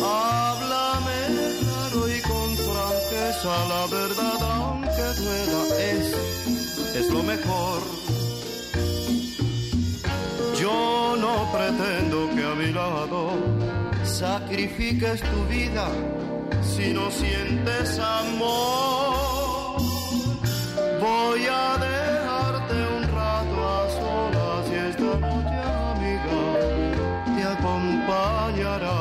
Háblame 0.04 1.18
claro 1.62 2.08
y 2.10 2.20
con 2.28 2.48
franqueza, 2.68 3.54
la 3.72 3.86
verdad 3.86 4.38
aunque 4.42 5.06
duela 5.18 5.62
es, 5.78 6.94
es 6.94 7.10
lo 7.10 7.22
mejor. 7.22 7.95
No 11.24 11.50
pretendo 11.52 12.28
que 12.34 12.44
a 12.44 12.54
mi 12.54 12.72
lado 12.72 13.30
sacrifiques 14.04 15.20
tu 15.22 15.44
vida 15.48 15.88
si 16.62 16.92
no 16.92 17.10
sientes 17.10 17.98
amor. 17.98 19.80
Voy 21.00 21.46
a 21.46 21.76
dejarte 21.78 22.74
un 22.96 23.02
rato 23.20 23.56
a 23.76 23.80
solas 23.98 24.64
y 24.70 24.74
esta 24.90 25.12
noche, 25.24 25.58
amiga, 25.92 26.40
te 27.34 27.42
acompañará. 27.54 29.00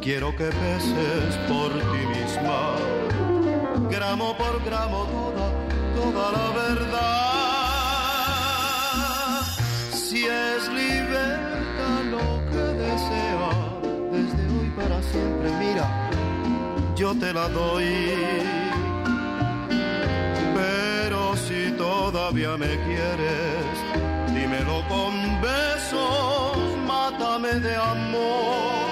Quiero 0.00 0.34
que 0.36 0.46
peses 0.46 1.36
por 1.48 1.70
ti 1.90 2.02
misma, 2.14 2.60
gramo 3.88 4.36
por 4.36 4.62
gramo, 4.64 5.04
toda, 5.04 5.46
toda 5.94 6.32
la 6.32 6.46
verdad. 6.62 7.31
Siempre, 15.12 15.50
mira, 15.60 15.86
yo 16.96 17.14
te 17.14 17.32
la 17.32 17.48
doy. 17.48 17.86
Pero 20.54 21.36
si 21.36 21.70
todavía 21.76 22.56
me 22.56 22.72
quieres, 22.86 23.74
dímelo 24.34 24.82
con 24.88 25.12
besos, 25.40 26.56
mátame 26.86 27.54
de 27.60 27.74
amor. 27.76 28.91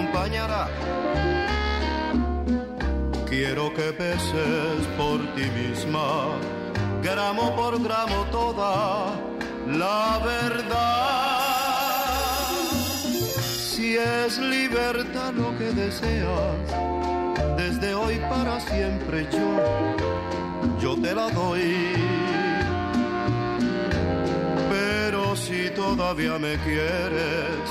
Acompañará. 0.00 0.68
Quiero 3.28 3.72
que 3.74 3.92
peses 3.92 4.86
por 4.96 5.18
ti 5.34 5.44
misma, 5.50 6.36
gramo 7.02 7.54
por 7.54 7.80
gramo 7.82 8.24
toda 8.32 9.12
la 9.66 10.20
verdad. 10.24 11.50
Si 13.46 13.96
es 13.96 14.38
libertad 14.38 15.32
lo 15.34 15.56
que 15.58 15.70
deseas, 15.72 16.66
desde 17.56 17.94
hoy 17.94 18.18
para 18.28 18.60
siempre 18.60 19.28
yo 19.30 19.50
yo 20.80 20.96
te 21.00 21.14
la 21.14 21.28
doy. 21.30 22.10
Pero 24.70 25.36
si 25.36 25.70
todavía 25.70 26.38
me 26.38 26.56
quieres, 26.58 27.64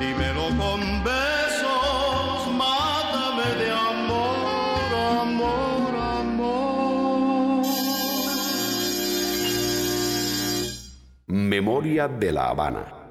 dímelo 0.00 0.48
con 0.56 1.04
besos, 1.04 1.25
Memoria 11.66 12.06
de 12.06 12.30
la 12.30 12.50
Habana. 12.50 13.05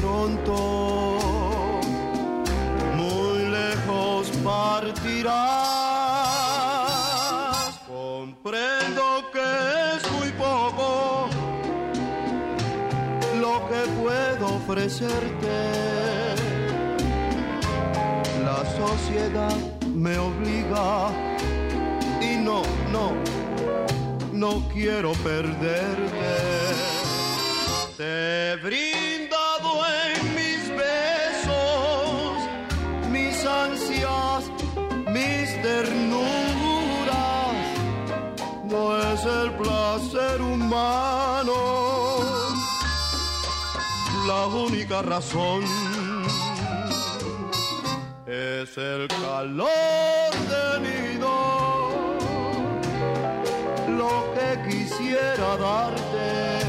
Pronto, 0.00 1.80
muy 2.94 3.38
lejos 3.50 4.30
partirás. 4.44 5.36
Comprendo 7.86 9.30
que 9.32 9.96
es 9.96 10.02
muy 10.12 10.30
poco 10.32 11.28
lo 13.40 13.54
que 13.68 13.80
puedo 14.00 14.56
ofrecerte 14.56 16.06
la 18.46 18.64
sociedad 18.76 19.56
me 19.92 20.16
obliga 20.18 21.10
y 22.20 22.36
no, 22.36 22.62
no, 22.92 23.12
no 24.32 24.68
quiero 24.72 25.12
perderte. 25.14 26.26
Te 27.96 28.52
he 28.52 28.56
el 39.26 39.52
placer 39.52 40.40
humano. 40.40 41.52
La 44.26 44.46
única 44.46 45.02
razón 45.02 45.62
es 48.26 48.78
el 48.78 49.08
calor 49.08 50.26
dolor, 51.18 52.18
lo 53.96 54.34
que 54.34 54.68
quisiera 54.68 55.56
darte, 55.56 56.60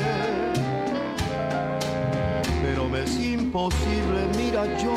pero 2.62 2.88
me 2.90 3.04
es 3.04 3.20
imposible, 3.20 4.28
mira 4.38 4.66
yo, 4.78 4.96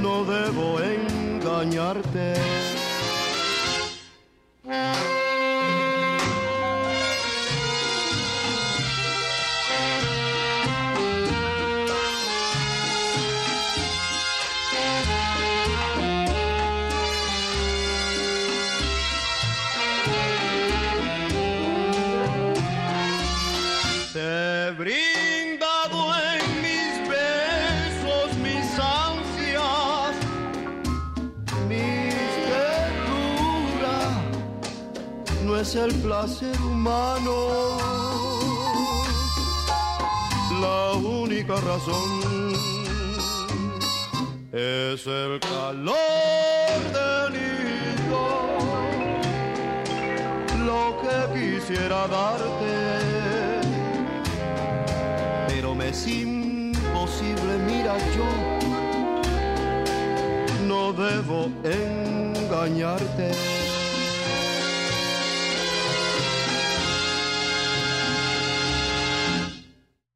no 0.00 0.24
debo 0.24 0.80
engañarte. 0.80 2.34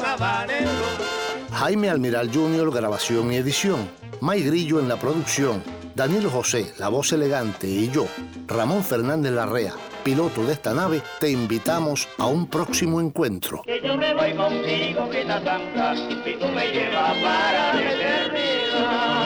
Jaime 1.51 1.91
Almiral 1.91 2.31
Jr., 2.33 2.71
grabación 2.71 3.31
y 3.31 3.36
edición. 3.36 3.88
May 4.19 4.41
Grillo 4.41 4.79
en 4.79 4.88
la 4.88 4.99
producción. 4.99 5.61
Danilo 5.93 6.31
José, 6.31 6.73
la 6.79 6.89
voz 6.89 7.13
elegante, 7.13 7.67
y 7.67 7.91
yo, 7.91 8.07
Ramón 8.47 8.83
Fernández 8.83 9.31
Larrea, 9.31 9.75
piloto 10.06 10.45
de 10.45 10.53
esta 10.53 10.72
nave, 10.72 11.01
te 11.20 11.32
invitamos 11.32 12.08
a 12.20 12.28
un 12.28 12.45
próximo 12.45 13.01
encuentro. 13.01 13.64
Que 13.66 13.82
yo 13.82 13.97
me 13.97 14.14
voy 14.14 14.34
contigo, 14.36 15.10
que 15.10 15.26
la 15.26 15.43
tanta, 15.43 15.95
y 15.95 16.38
tú 16.39 16.47
me 16.47 16.68
llevas 16.72 17.18
para 17.18 17.74
la 17.74 17.91
eternidad. 17.91 19.26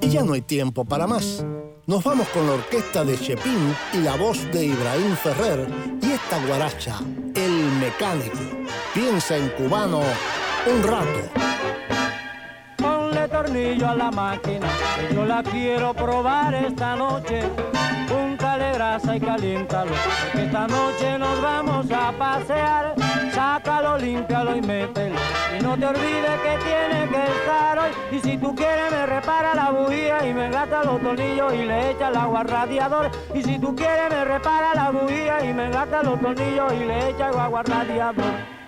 Y 0.00 0.08
ya 0.08 0.22
no 0.22 0.32
hay 0.32 0.40
tiempo 0.40 0.84
para 0.84 1.06
más. 1.06 1.44
Nos 1.86 2.02
vamos 2.04 2.28
con 2.28 2.46
la 2.46 2.52
orquesta 2.52 3.04
de 3.04 3.18
Chepín 3.18 3.74
y 3.92 3.98
la 3.98 4.16
voz 4.16 4.50
de 4.52 4.66
Ibrahim 4.66 5.16
Ferrer 5.16 5.68
y 6.02 6.12
esta 6.12 6.46
guaracha, 6.46 6.98
El 7.34 7.52
Mecánico. 7.80 8.38
Piensa 8.94 9.36
en 9.36 9.48
cubano 9.50 10.00
un 10.66 10.82
rato. 10.82 11.50
Ponle 13.10 13.26
tornillo 13.26 13.88
a 13.88 13.94
la 13.96 14.10
máquina, 14.12 14.68
yo 15.12 15.24
la 15.24 15.42
quiero 15.42 15.92
probar 15.92 16.54
esta 16.54 16.94
noche. 16.94 17.42
Púntale 18.08 18.72
grasa 18.72 19.16
y 19.16 19.20
caliéntalo, 19.20 19.90
que 20.30 20.44
esta 20.44 20.68
noche 20.68 21.18
nos 21.18 21.42
vamos 21.42 21.90
a 21.90 22.12
pasear. 22.12 22.94
Sácalo, 23.34 23.98
límpialo 23.98 24.54
y 24.54 24.60
mételo. 24.60 25.16
Y 25.58 25.60
no 25.60 25.76
te 25.76 25.86
olvides 25.86 26.40
que 26.44 26.58
tiene 26.64 27.08
que 27.08 27.24
estar 27.32 27.78
hoy. 27.80 27.90
Y 28.12 28.20
si 28.20 28.38
tú 28.38 28.54
quieres 28.54 28.92
me 28.92 29.04
repara 29.06 29.56
la 29.56 29.72
bujía 29.72 30.24
y 30.28 30.32
me 30.32 30.48
gasta 30.48 30.84
los 30.84 31.00
tornillos 31.00 31.52
y 31.52 31.64
le 31.64 31.90
echa 31.90 32.10
el 32.10 32.16
agua 32.16 32.40
al 32.42 32.48
radiador. 32.48 33.10
Y 33.34 33.42
si 33.42 33.58
tú 33.58 33.74
quieres 33.74 34.08
me 34.08 34.24
repara 34.24 34.72
la 34.72 34.90
bujía 34.90 35.44
y 35.44 35.52
me 35.52 35.68
gasta 35.68 36.04
los 36.04 36.20
tornillos 36.20 36.72
y 36.74 36.84
le 36.84 37.10
echa 37.10 37.30
el 37.30 37.38
agua 37.40 37.58
al 37.58 37.66
radiador. 37.66 38.59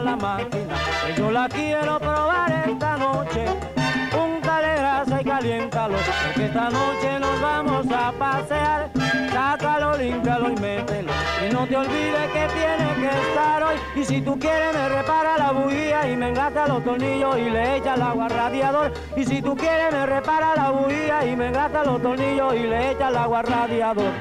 La 0.00 0.16
máquina, 0.16 0.74
que 1.06 1.14
yo 1.20 1.30
la 1.30 1.48
quiero 1.48 1.98
probar 1.98 2.64
esta 2.68 2.96
noche. 2.96 3.44
Púntale 4.10 4.76
grasa 4.76 5.20
y 5.20 5.24
caliéntalo, 5.24 5.96
porque 6.26 6.46
esta 6.46 6.70
noche 6.70 7.20
nos 7.20 7.40
vamos 7.40 7.86
a 7.92 8.12
pasear. 8.12 8.90
Sácalo, 9.32 9.96
límpialo 9.96 10.50
y 10.50 10.56
mételo. 10.56 11.12
Y 11.46 11.52
no 11.52 11.66
te 11.66 11.76
olvides 11.76 12.26
que 12.32 12.48
tiene 12.48 12.94
que 13.00 13.28
estar 13.28 13.62
hoy. 13.62 13.76
Y 13.96 14.04
si 14.04 14.20
tú 14.20 14.38
quieres 14.38 14.74
me 14.74 14.88
repara 14.88 15.38
la 15.38 15.52
bujía 15.52 16.10
y 16.10 16.16
me 16.16 16.28
engata 16.28 16.66
los 16.66 16.84
tornillos 16.84 17.38
y 17.38 17.50
le 17.50 17.76
echa 17.76 17.94
el 17.94 18.02
agua 18.02 18.28
radiador. 18.28 18.92
Y 19.16 19.24
si 19.24 19.40
tú 19.40 19.56
quieres 19.56 19.92
me 19.92 20.06
repara 20.06 20.54
la 20.56 20.70
bujía 20.70 21.24
y 21.26 21.36
me 21.36 21.48
engata 21.48 21.84
los 21.84 22.02
tornillos 22.02 22.54
y 22.54 22.60
le 22.60 22.92
echa 22.92 23.08
el 23.08 23.16
agua 23.16 23.42
radiador. 23.42 24.12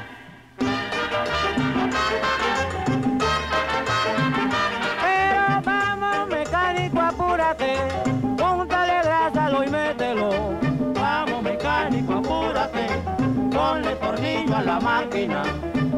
Tornillo 14.20 14.56
a 14.56 14.62
la 14.62 14.80
máquina. 14.80 15.44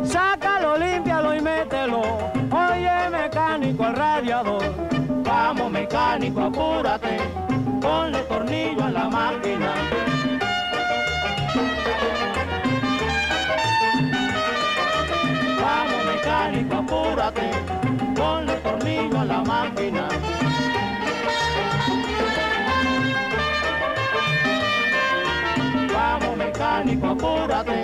Sácalo, 0.03 0.77
límpialo 0.77 1.35
y 1.35 1.41
mételo. 1.41 2.01
Oye, 2.51 3.09
mecánico, 3.09 3.83
al 3.83 3.95
radiador. 3.95 4.63
Vamos, 5.23 5.71
mecánico, 5.71 6.41
apúrate. 6.41 7.17
Ponle 7.81 8.19
tornillo 8.23 8.83
a 8.83 8.91
la 8.91 9.09
máquina. 9.09 9.73
Vamos, 15.61 16.05
mecánico, 16.05 16.75
apúrate. 16.75 17.49
Ponle 18.15 18.53
tornillo 18.57 19.19
a 19.19 19.25
la 19.25 19.41
máquina. 19.41 20.07
Mecánico, 26.71 27.07
apúrate. 27.07 27.81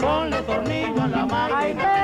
Ponle 0.00 0.42
tornillo 0.42 1.02
a 1.02 1.08
la 1.08 1.26
máquina. 1.26 2.03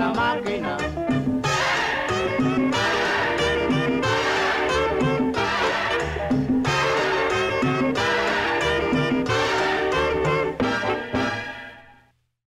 La 0.00 0.14
máquina. 0.14 0.79